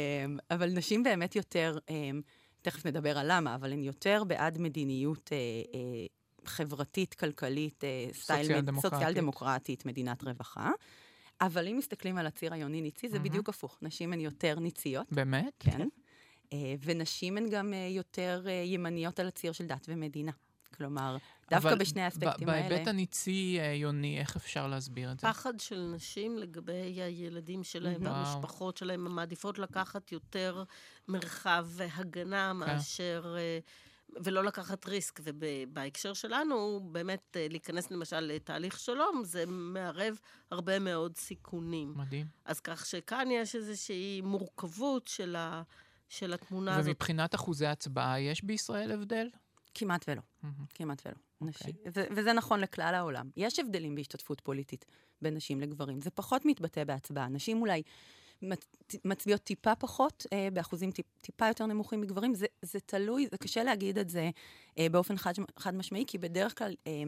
אבל 0.51 0.71
נשים 0.71 1.03
באמת 1.03 1.37
יותר, 1.37 1.79
אמ, 1.91 2.21
תכף 2.63 2.87
נדבר 2.87 3.19
על 3.19 3.27
למה, 3.31 3.55
אבל 3.55 3.73
הן 3.73 3.83
יותר 3.83 4.23
בעד 4.27 4.59
מדיניות 4.59 5.31
אה, 5.33 5.37
אה, 5.75 6.07
חברתית, 6.45 7.15
כלכלית, 7.15 7.85
אה, 7.85 8.09
סטייל 8.13 8.47
סוציאל 8.81 9.13
דמוקרטית, 9.13 9.87
מדינת 9.87 10.23
רווחה. 10.23 10.71
אבל 11.41 11.69
אם 11.69 11.77
מסתכלים 11.79 12.19
על 12.19 12.27
הציר 12.27 12.55
היוני-ניצי, 12.55 13.09
זה 13.09 13.19
בדיוק 13.19 13.49
הפוך. 13.49 13.79
נשים 13.83 14.13
הן 14.13 14.21
יותר 14.21 14.59
ניציות. 14.59 15.07
באמת? 15.13 15.53
כן. 15.59 15.89
ונשים 16.83 17.37
הן 17.37 17.49
גם 17.51 17.75
יותר 17.89 18.45
ימניות 18.65 19.21
על 19.21 19.29
הציר 19.29 19.53
של 19.53 19.67
דת 19.67 19.87
ומדינה. 19.89 20.33
כלומר, 20.77 21.17
דווקא 21.51 21.75
בשני 21.75 22.03
האספקטים 22.03 22.49
האלה. 22.49 22.69
בהיבט 22.69 22.89
הניצי, 22.89 23.57
אה, 23.61 23.73
יוני, 23.73 24.21
איך 24.21 24.37
אפשר 24.37 24.67
להסביר 24.67 25.13
את 25.13 25.21
זה? 25.21 25.27
פחד 25.27 25.61
של 25.61 25.91
נשים 25.95 26.39
לגבי 26.39 26.73
הילדים 27.03 27.65
שלהם 27.65 28.03
והמשפחות 28.05 28.77
שלהם, 28.77 29.07
הן 29.07 29.13
מעדיפות 29.13 29.59
לקחת 29.59 30.13
יותר 30.13 30.65
מרחב 31.09 31.67
הגנה 31.95 32.53
כן. 32.53 32.57
מאשר... 32.57 33.37
אה, 33.39 33.59
ולא 34.25 34.45
לקחת 34.45 34.87
ריסק. 34.87 35.21
ובהקשר 35.25 36.13
שלנו, 36.13 36.81
באמת 36.93 37.37
אה, 37.37 37.47
להיכנס 37.51 37.91
למשל 37.91 38.21
לתהליך 38.21 38.79
שלום, 38.79 39.23
זה 39.25 39.45
מערב 39.47 40.21
הרבה 40.51 40.79
מאוד 40.79 41.17
סיכונים. 41.17 41.93
מדהים. 41.97 42.27
אז 42.45 42.61
כך 42.61 42.87
שכאן 42.87 43.29
יש 43.31 43.57
איזושהי 43.57 44.21
מורכבות 44.21 45.07
של, 45.07 45.37
ה, 45.37 45.63
של 46.09 46.33
התמונה 46.33 46.71
ומבחינת 46.71 46.79
הזאת. 46.79 46.89
ומבחינת 46.89 47.35
אחוזי 47.35 47.67
הצבעה, 47.67 48.21
יש 48.21 48.45
בישראל 48.45 48.93
הבדל? 48.93 49.29
כמעט 49.75 50.05
ולא. 50.09 50.21
Mm-hmm. 50.21 50.47
כמעט 50.75 51.03
ולא. 51.07 51.15
Okay. 51.15 51.47
נשים. 51.47 51.75
אוקיי. 51.87 51.93
ו- 51.95 52.15
וזה 52.17 52.33
נכון 52.33 52.61
לכלל 52.61 52.95
העולם. 52.95 53.31
יש 53.37 53.59
הבדלים 53.59 53.95
בהשתתפות 53.95 54.41
פוליטית 54.41 54.85
בין 55.23 55.35
נשים 55.35 55.61
לגברים. 55.61 56.01
זה 56.01 56.11
פחות 56.11 56.45
מתבטא 56.45 56.85
בהצבעה. 56.85 57.29
נשים 57.29 57.61
אולי 57.61 57.83
מצביעות 59.05 59.41
טיפה 59.41 59.75
פחות, 59.75 60.27
אה, 60.33 60.49
באחוזים 60.53 60.91
טיפ, 60.91 61.07
טיפה 61.21 61.47
יותר 61.47 61.67
נמוכים 61.67 62.01
מגברים. 62.01 62.35
זה, 62.35 62.47
זה 62.63 62.81
תלוי, 62.81 63.27
זה 63.31 63.39
קשה 63.39 63.65
להגיד 63.65 63.99
את 63.99 64.09
זה 64.09 64.31
אה, 64.79 64.89
באופן 64.89 65.17
חד, 65.17 65.33
חד 65.59 65.75
משמעי, 65.75 66.05
כי 66.07 66.19
בדרך 66.19 66.59
כלל 66.59 66.75
אה, 66.87 67.03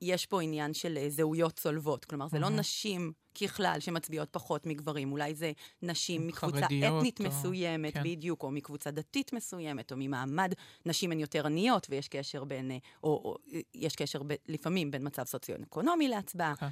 יש 0.00 0.26
פה 0.26 0.42
עניין 0.42 0.74
של 0.74 0.98
אה, 0.98 1.10
זהויות 1.10 1.52
צולבות. 1.52 2.04
כלומר, 2.04 2.28
זה 2.28 2.36
mm-hmm. 2.36 2.40
לא 2.40 2.48
נשים 2.48 3.12
ככלל 3.34 3.76
שמצביעות 3.80 4.28
פחות 4.30 4.66
מגברים, 4.66 5.12
אולי 5.12 5.34
זה 5.34 5.52
נשים 5.82 6.26
מקבוצה 6.26 6.66
אתנית 6.66 7.20
או... 7.20 7.24
מסוימת, 7.26 7.94
כן. 7.94 8.02
בדיוק, 8.04 8.42
או 8.42 8.50
מקבוצה 8.50 8.90
דתית 8.90 9.32
מסוימת, 9.32 9.92
או 9.92 9.96
ממעמד, 9.96 10.52
נשים 10.86 11.12
הן 11.12 11.20
יותר 11.20 11.46
עניות, 11.46 11.86
ויש 11.90 12.08
קשר 12.08 12.44
בין, 12.44 12.70
אה, 12.70 12.76
או, 13.04 13.08
או 13.08 13.36
יש 13.74 13.96
קשר 13.96 14.22
ב, 14.22 14.34
לפעמים 14.48 14.90
בין 14.90 15.06
מצב 15.06 15.24
סוציו-אקונומי 15.24 16.08
להצבעה. 16.08 16.56
כן. 16.56 16.68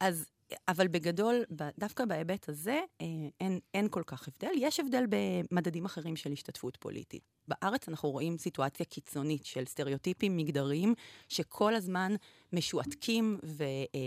אז 0.00 0.26
אבל 0.68 0.88
בגדול, 0.88 1.44
דווקא 1.78 2.04
בהיבט 2.04 2.48
הזה, 2.48 2.80
אה, 3.00 3.06
אין, 3.40 3.60
אין 3.74 3.88
כל 3.88 4.02
כך 4.06 4.28
הבדל. 4.28 4.52
יש 4.56 4.80
הבדל 4.80 5.04
במדדים 5.08 5.84
אחרים 5.84 6.16
של 6.16 6.32
השתתפות 6.32 6.76
פוליטית. 6.76 7.22
בארץ 7.48 7.88
אנחנו 7.88 8.10
רואים 8.10 8.38
סיטואציה 8.38 8.86
קיצונית 8.86 9.44
של 9.44 9.64
סטריאוטיפים 9.64 10.36
מגדריים, 10.36 10.94
שכל 11.28 11.74
הזמן 11.74 12.14
משועתקים 12.52 13.38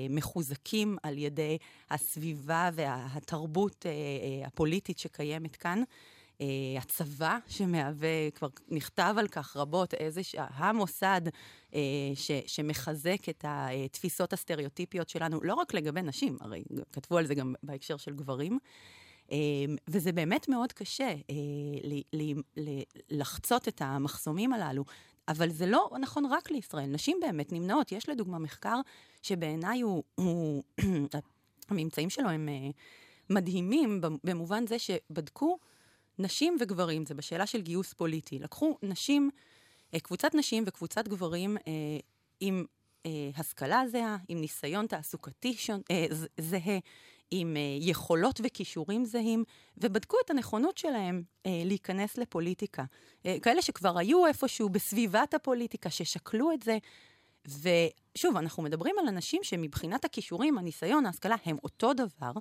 ומחוזקים 0.10 0.97
על 1.04 1.17
ידי 1.17 1.58
הסביבה 1.89 2.69
והתרבות 2.73 3.86
אה, 3.86 3.91
אה, 3.91 4.47
הפוליטית 4.47 5.00
שקיימת 5.00 5.56
כאן. 5.56 5.84
Uh, 6.38 6.41
הצבא 6.78 7.38
שמהווה, 7.47 8.32
כבר 8.36 8.47
נכתב 8.67 9.15
על 9.17 9.28
כך 9.28 9.58
רבות, 9.58 9.93
איזה, 9.93 10.21
המוסד 10.38 11.21
uh, 11.71 11.73
ש, 12.15 12.32
שמחזק 12.47 13.30
את 13.30 13.45
התפיסות 13.47 14.34
הסטריאוטיפיות 14.34 15.10
שלנו, 15.10 15.39
לא 15.43 15.54
רק 15.54 15.73
לגבי 15.73 16.02
נשים, 16.02 16.38
הרי 16.41 16.63
כתבו 16.91 17.17
על 17.17 17.26
זה 17.26 17.36
גם 17.36 17.54
בהקשר 17.63 17.97
של 17.97 18.13
גברים. 18.13 18.60
Uh, 19.28 19.32
וזה 19.88 20.12
באמת 20.12 20.50
מאוד 20.50 20.73
קשה 20.73 21.13
ל, 22.13 22.34
לחצות 23.10 23.67
את 23.67 23.82
המחסומים 23.82 24.54
הללו. 24.54 24.84
אבל 25.28 25.50
זה 25.50 25.65
לא 25.65 25.89
נכון 26.02 26.26
רק 26.26 26.52
לישראל, 26.52 26.89
נשים 26.89 27.17
באמת 27.21 27.52
נמנעות. 27.52 27.91
יש 27.91 28.10
לדוגמה 28.10 28.39
מחקר 28.39 28.82
שבעיניי 29.21 29.82
הוא, 29.82 30.04
הוא 30.15 30.63
הממצאים 31.69 32.10
שלו 32.10 32.30
הם 32.30 32.50
מדהימים 33.30 34.02
במובן 34.23 34.67
זה 34.67 34.80
שבדקו 34.80 35.58
נשים 36.19 36.58
וגברים, 36.60 37.06
זה 37.06 37.13
בשאלה 37.13 37.45
של 37.47 37.62
גיוס 37.62 37.93
פוליטי. 37.93 38.39
לקחו 38.39 38.77
נשים, 38.84 39.30
אה, 39.93 39.99
קבוצת 39.99 40.36
נשים 40.36 40.63
וקבוצת 40.67 41.08
גברים 41.08 41.58
אה, 41.58 41.71
עם 42.39 42.65
אה, 43.06 43.30
השכלה 43.38 43.84
זהה, 43.91 44.17
עם 44.27 44.41
ניסיון 44.41 44.88
תעסוקתי 44.88 45.53
שון, 45.53 45.82
אה, 45.91 46.06
זהה, 46.38 46.80
עם 47.32 47.58
אה, 47.58 47.62
יכולות 47.80 48.41
וכישורים 48.43 49.06
זהים, 49.06 49.43
ובדקו 49.77 50.17
את 50.25 50.30
הנכונות 50.30 50.77
שלהם 50.77 51.23
אה, 51.45 51.62
להיכנס 51.65 52.17
לפוליטיקה. 52.17 52.84
אה, 53.25 53.38
כאלה 53.41 53.62
שכבר 53.62 53.97
היו 53.97 54.27
איפשהו 54.27 54.69
בסביבת 54.69 55.34
הפוליטיקה, 55.34 55.89
ששקלו 55.89 56.51
את 56.51 56.63
זה. 56.63 56.77
ושוב, 57.48 58.38
אנחנו 58.38 58.64
מדברים 58.64 58.96
על 59.00 59.08
אנשים 59.08 59.44
שמבחינת 59.44 60.06
הכישורים, 60.06 60.58
הניסיון, 60.58 61.06
ההשכלה, 61.06 61.36
הם 61.46 61.58
אותו 61.64 61.94
דבר. 61.94 62.32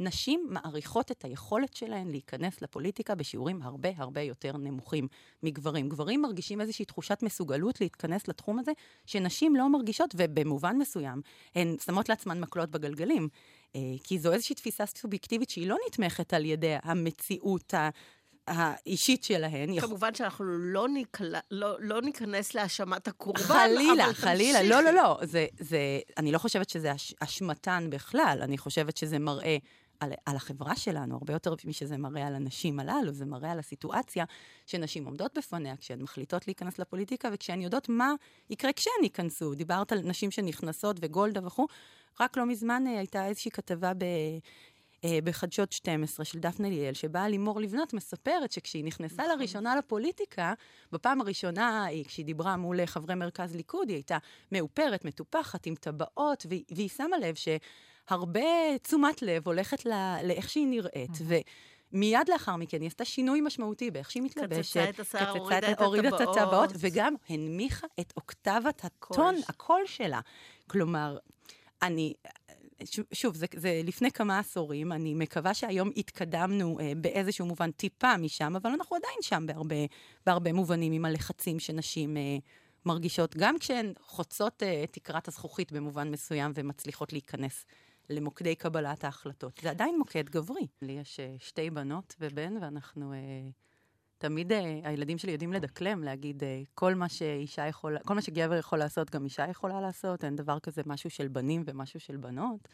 נשים 0.00 0.46
מעריכות 0.50 1.10
את 1.10 1.24
היכולת 1.24 1.74
שלהן 1.74 2.10
להיכנס 2.10 2.62
לפוליטיקה 2.62 3.14
בשיעורים 3.14 3.62
הרבה 3.62 3.88
הרבה 3.96 4.20
יותר 4.20 4.56
נמוכים 4.56 5.08
מגברים. 5.42 5.88
גברים 5.88 6.22
מרגישים 6.22 6.60
איזושהי 6.60 6.84
תחושת 6.84 7.18
מסוגלות 7.22 7.80
להתכנס 7.80 8.28
לתחום 8.28 8.58
הזה, 8.58 8.72
שנשים 9.06 9.56
לא 9.56 9.68
מרגישות, 9.68 10.14
ובמובן 10.18 10.76
מסוים, 10.78 11.22
הן 11.54 11.76
שמות 11.84 12.08
לעצמן 12.08 12.40
מקלות 12.40 12.70
בגלגלים. 12.70 13.28
אה, 13.76 13.80
כי 14.04 14.18
זו 14.18 14.32
איזושהי 14.32 14.54
תפיסה 14.54 14.86
סובייקטיבית 14.86 15.50
שהיא 15.50 15.68
לא 15.68 15.76
נתמכת 15.86 16.34
על 16.34 16.44
ידי 16.44 16.76
המציאות 16.82 17.74
האישית 18.46 19.24
שלהן. 19.24 19.80
כמובן 19.80 20.14
שאנחנו 20.14 20.44
לא, 20.44 20.88
נקל... 20.88 21.34
לא, 21.50 21.76
לא 21.80 22.02
ניכנס 22.02 22.54
להאשמת 22.54 23.08
הקורבן, 23.08 23.42
חלילה, 23.42 24.04
אבל 24.04 24.14
חלילה, 24.14 24.58
תמשיכי. 24.58 24.68
לא, 24.68 24.80
לא, 24.80 24.90
לא. 24.90 25.18
זה, 25.22 25.46
זה, 25.58 25.78
אני 26.16 26.32
לא 26.32 26.38
חושבת 26.38 26.70
שזה 26.70 26.94
אש, 26.94 27.14
אשמתן 27.20 27.86
בכלל, 27.90 28.38
אני 28.42 28.58
חושבת 28.58 28.96
שזה 28.96 29.18
מראה 29.18 29.56
על, 30.00 30.12
על 30.26 30.36
החברה 30.36 30.76
שלנו, 30.76 31.14
הרבה 31.14 31.32
יותר 31.32 31.54
משזה 31.64 31.96
מראה 31.96 32.26
על 32.26 32.34
הנשים 32.34 32.80
הללו, 32.80 33.12
זה 33.12 33.24
מראה 33.24 33.52
על 33.52 33.58
הסיטואציה 33.58 34.24
שנשים 34.66 35.04
עומדות 35.04 35.38
בפניה 35.38 35.76
כשהן 35.76 36.02
מחליטות 36.02 36.46
להיכנס 36.46 36.78
לפוליטיקה, 36.78 37.28
וכשהן 37.32 37.60
יודעות 37.60 37.88
מה 37.88 38.12
יקרה 38.50 38.72
כשהן 38.72 39.02
ייכנסו. 39.02 39.54
דיברת 39.54 39.92
על 39.92 40.00
נשים 40.04 40.30
שנכנסות 40.30 40.96
וגולדה 41.00 41.46
וכו', 41.46 41.66
רק 42.20 42.36
לא 42.36 42.46
מזמן 42.46 42.84
אה, 42.86 42.98
הייתה 42.98 43.26
איזושהי 43.26 43.50
כתבה 43.50 43.92
ב... 43.98 44.04
אה, 45.04 45.18
בחדשות 45.24 45.72
12 45.72 46.24
של 46.24 46.38
דפנה 46.38 46.68
ליאל, 46.68 46.94
שבה 46.94 47.28
לימור 47.28 47.60
לבנת 47.60 47.92
מספרת 47.92 48.52
שכשהיא 48.52 48.84
נכנסה 48.84 49.22
נכון. 49.22 49.38
לראשונה 49.38 49.76
לפוליטיקה, 49.76 50.54
בפעם 50.92 51.20
הראשונה, 51.20 51.84
היא, 51.84 52.04
כשהיא 52.04 52.26
דיברה 52.26 52.56
מול 52.56 52.86
חברי 52.86 53.14
מרכז 53.14 53.56
ליכוד, 53.56 53.88
היא 53.88 53.96
הייתה 53.96 54.18
מאופרת, 54.52 55.04
מטופחת, 55.04 55.66
עם 55.66 55.74
טבעות, 55.74 56.46
והיא, 56.48 56.64
והיא 56.70 56.88
שמה 56.88 57.18
לב 57.18 57.34
שהרבה 57.34 58.78
תשומת 58.82 59.22
לב 59.22 59.46
הולכת 59.46 59.86
לה, 59.86 60.18
לאיך 60.22 60.50
שהיא 60.50 60.66
נראית. 60.66 61.18
ו... 61.22 61.34
מיד 61.92 62.28
לאחר 62.28 62.56
מכן 62.56 62.80
היא 62.80 62.86
עשתה 62.86 63.04
שינוי 63.04 63.40
משמעותי 63.40 63.90
באיך 63.90 64.10
שהיא 64.10 64.22
מתלבשת. 64.22 64.76
קצצה 64.76 64.90
את 64.90 65.00
השיער, 65.00 65.30
הורידה 65.30 65.72
את, 65.72 65.80
הורידה 65.80 66.08
את 66.08 66.20
הטבעות. 66.20 66.70
וגם 66.78 67.14
הנמיכה 67.28 67.86
את 68.00 68.12
אוקטבת 68.16 68.84
הטון, 68.84 69.34
הקול 69.48 69.82
שלה. 69.86 70.20
כלומר, 70.66 71.18
אני, 71.82 72.14
שוב, 73.12 73.34
זה, 73.34 73.46
זה 73.56 73.80
לפני 73.84 74.10
כמה 74.10 74.38
עשורים, 74.38 74.92
אני 74.92 75.14
מקווה 75.14 75.54
שהיום 75.54 75.90
התקדמנו 75.96 76.80
אה, 76.80 76.92
באיזשהו 76.96 77.46
מובן 77.46 77.70
טיפה 77.70 78.16
משם, 78.16 78.56
אבל 78.56 78.70
אנחנו 78.70 78.96
עדיין 78.96 79.18
שם 79.20 79.44
בהרבה, 79.46 79.76
בהרבה 80.26 80.52
מובנים 80.52 80.92
עם 80.92 81.04
הלחצים 81.04 81.58
שנשים 81.58 82.16
אה, 82.16 82.22
מרגישות, 82.86 83.36
גם 83.36 83.58
כשהן 83.58 83.92
חוצות 84.00 84.62
אה, 84.62 84.84
תקרת 84.90 85.28
הזכוכית 85.28 85.72
במובן 85.72 86.10
מסוים 86.10 86.52
ומצליחות 86.54 87.12
להיכנס 87.12 87.64
למוקדי 88.10 88.54
קבלת 88.54 89.04
ההחלטות. 89.04 89.60
זה 89.62 89.70
עדיין 89.70 89.98
מוקד 89.98 90.30
גברי. 90.30 90.66
לי 90.82 90.92
יש 90.92 91.20
אה, 91.20 91.34
שתי 91.38 91.70
בנות 91.70 92.14
ובן, 92.20 92.54
ואנחנו... 92.60 93.12
אה, 93.12 93.18
תמיד 94.18 94.52
אה, 94.52 94.80
הילדים 94.84 95.18
שלי 95.18 95.32
יודעים 95.32 95.52
לדקלם, 95.52 96.02
להגיד 96.02 96.44
אה, 96.44 96.62
כל 96.74 96.94
מה 96.94 97.08
שאישה 97.08 97.66
יכולה, 97.66 98.00
כל 98.00 98.14
מה 98.14 98.22
שגבר 98.22 98.54
יכול 98.54 98.78
לעשות, 98.78 99.10
גם 99.10 99.24
אישה 99.24 99.46
יכולה 99.50 99.80
לעשות, 99.80 100.24
אין 100.24 100.36
דבר 100.36 100.58
כזה 100.58 100.82
משהו 100.86 101.10
של 101.10 101.28
בנים 101.28 101.62
ומשהו 101.66 102.00
של 102.00 102.16
בנות. 102.16 102.68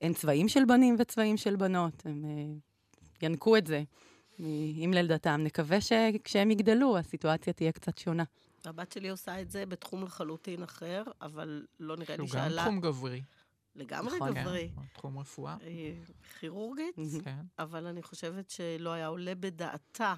אין 0.00 0.14
צבעים 0.14 0.48
של 0.48 0.64
בנים 0.64 0.96
וצבעים 0.98 1.36
של 1.36 1.56
בנות, 1.56 2.02
הם 2.06 2.24
אה, 2.24 2.54
ינקו 3.22 3.56
את 3.56 3.66
זה 3.66 3.82
עם 4.76 4.92
לידתם. 4.92 5.40
נקווה 5.44 5.80
שכשהם 5.80 6.50
יגדלו, 6.50 6.98
הסיטואציה 6.98 7.52
תהיה 7.52 7.72
קצת 7.72 7.98
שונה. 7.98 8.24
הבת 8.64 8.92
שלי 8.92 9.08
עושה 9.08 9.40
את 9.40 9.50
זה 9.50 9.66
בתחום 9.66 10.02
לחלוטין 10.04 10.62
אחר, 10.62 11.02
אבל 11.20 11.66
לא 11.80 11.96
נראה 11.96 12.16
לי 12.16 12.28
שעלה... 12.28 12.48
שהוא 12.48 12.56
גם 12.56 12.62
תחום 12.62 12.80
גברי. 12.80 13.22
לגמרי 13.76 14.16
נכון, 14.16 14.34
גברי. 14.34 14.70
כן, 14.76 14.82
תחום 14.92 15.18
רפואה. 15.18 15.56
כירורגית, 16.40 16.96
כן. 17.24 17.40
אבל 17.58 17.86
אני 17.86 18.02
חושבת 18.02 18.50
שלא 18.50 18.92
היה 18.92 19.06
עולה 19.06 19.34
בדעתה 19.34 20.14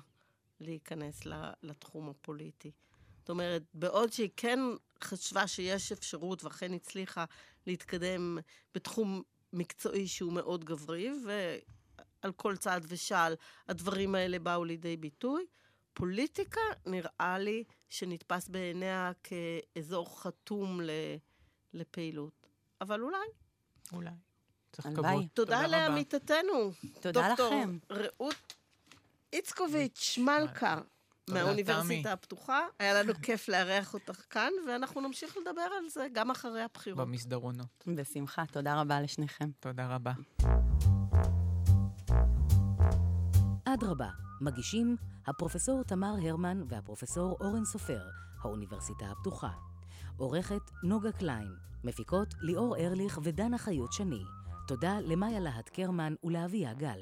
להיכנס 0.60 1.22
לתחום 1.62 2.08
הפוליטי. 2.08 2.70
זאת 3.18 3.30
אומרת, 3.30 3.62
בעוד 3.74 4.12
שהיא 4.12 4.30
כן 4.36 4.58
חשבה 5.04 5.46
שיש 5.46 5.92
אפשרות, 5.92 6.44
ואכן 6.44 6.72
הצליחה 6.72 7.24
להתקדם 7.66 8.38
בתחום 8.74 9.22
מקצועי 9.52 10.08
שהוא 10.08 10.32
מאוד 10.32 10.64
גברי, 10.64 11.10
ועל 11.26 12.32
כל 12.32 12.56
צעד 12.56 12.84
ושעל 12.88 13.34
הדברים 13.68 14.14
האלה 14.14 14.38
באו 14.38 14.64
לידי 14.64 14.96
ביטוי, 14.96 15.46
פוליטיקה 15.92 16.60
נראה 16.86 17.38
לי 17.38 17.64
שנתפס 17.88 18.48
בעיניה 18.48 19.12
כאזור 19.22 20.20
חתום 20.20 20.80
לפעילות. 21.74 22.46
אבל 22.80 23.00
אולי. 23.00 23.26
אולי. 23.92 24.10
צריך 24.72 24.86
כבוד. 24.86 25.04
תודה, 25.04 25.26
תודה 25.34 25.66
לעמיתתנו. 25.66 26.70
תודה 27.00 27.32
לכם. 27.32 27.78
דוקטור 27.78 27.98
רעות 28.04 28.54
איצקוביץ' 29.36 30.18
מלכה. 30.18 30.80
מהאוניברסיטה 31.30 32.12
הפתוחה. 32.12 32.60
היה 32.78 33.02
לנו 33.02 33.12
כיף 33.22 33.48
לארח 33.48 33.94
אותך 33.94 34.22
כאן, 34.30 34.50
ואנחנו 34.68 35.00
נמשיך 35.00 35.36
לדבר 35.36 35.60
על 35.60 35.88
זה 35.88 36.06
גם 36.12 36.30
אחרי 36.30 36.62
הבחירות. 36.62 37.08
במסדרונות. 37.08 37.84
בשמחה. 37.86 38.44
תודה 38.52 38.80
רבה 38.80 39.00
לשניכם. 39.00 39.50
תודה 39.60 39.94
רבה. 39.94 40.12
אדרבה, 43.64 44.08
מגישים 44.40 44.96
הפרופסור 45.26 45.82
תמר 45.82 46.14
הרמן 46.22 46.62
והפרופסור 46.68 47.36
אורן 47.40 47.64
סופר, 47.64 48.00
האוניברסיטה 48.42 49.06
הפתוחה. 49.10 49.50
עורכת 50.16 50.70
נוגה 50.82 51.12
קליין, 51.12 51.48
מפיקות 51.84 52.34
ליאור 52.40 52.76
ארליך 52.76 53.18
ודנה 53.22 53.58
חיות 53.58 53.92
שני. 53.92 54.22
תודה 54.68 54.98
למאיה 55.00 55.40
להט 55.40 55.68
קרמן 55.68 56.14
ולאביה 56.24 56.74
גל. 56.74 57.00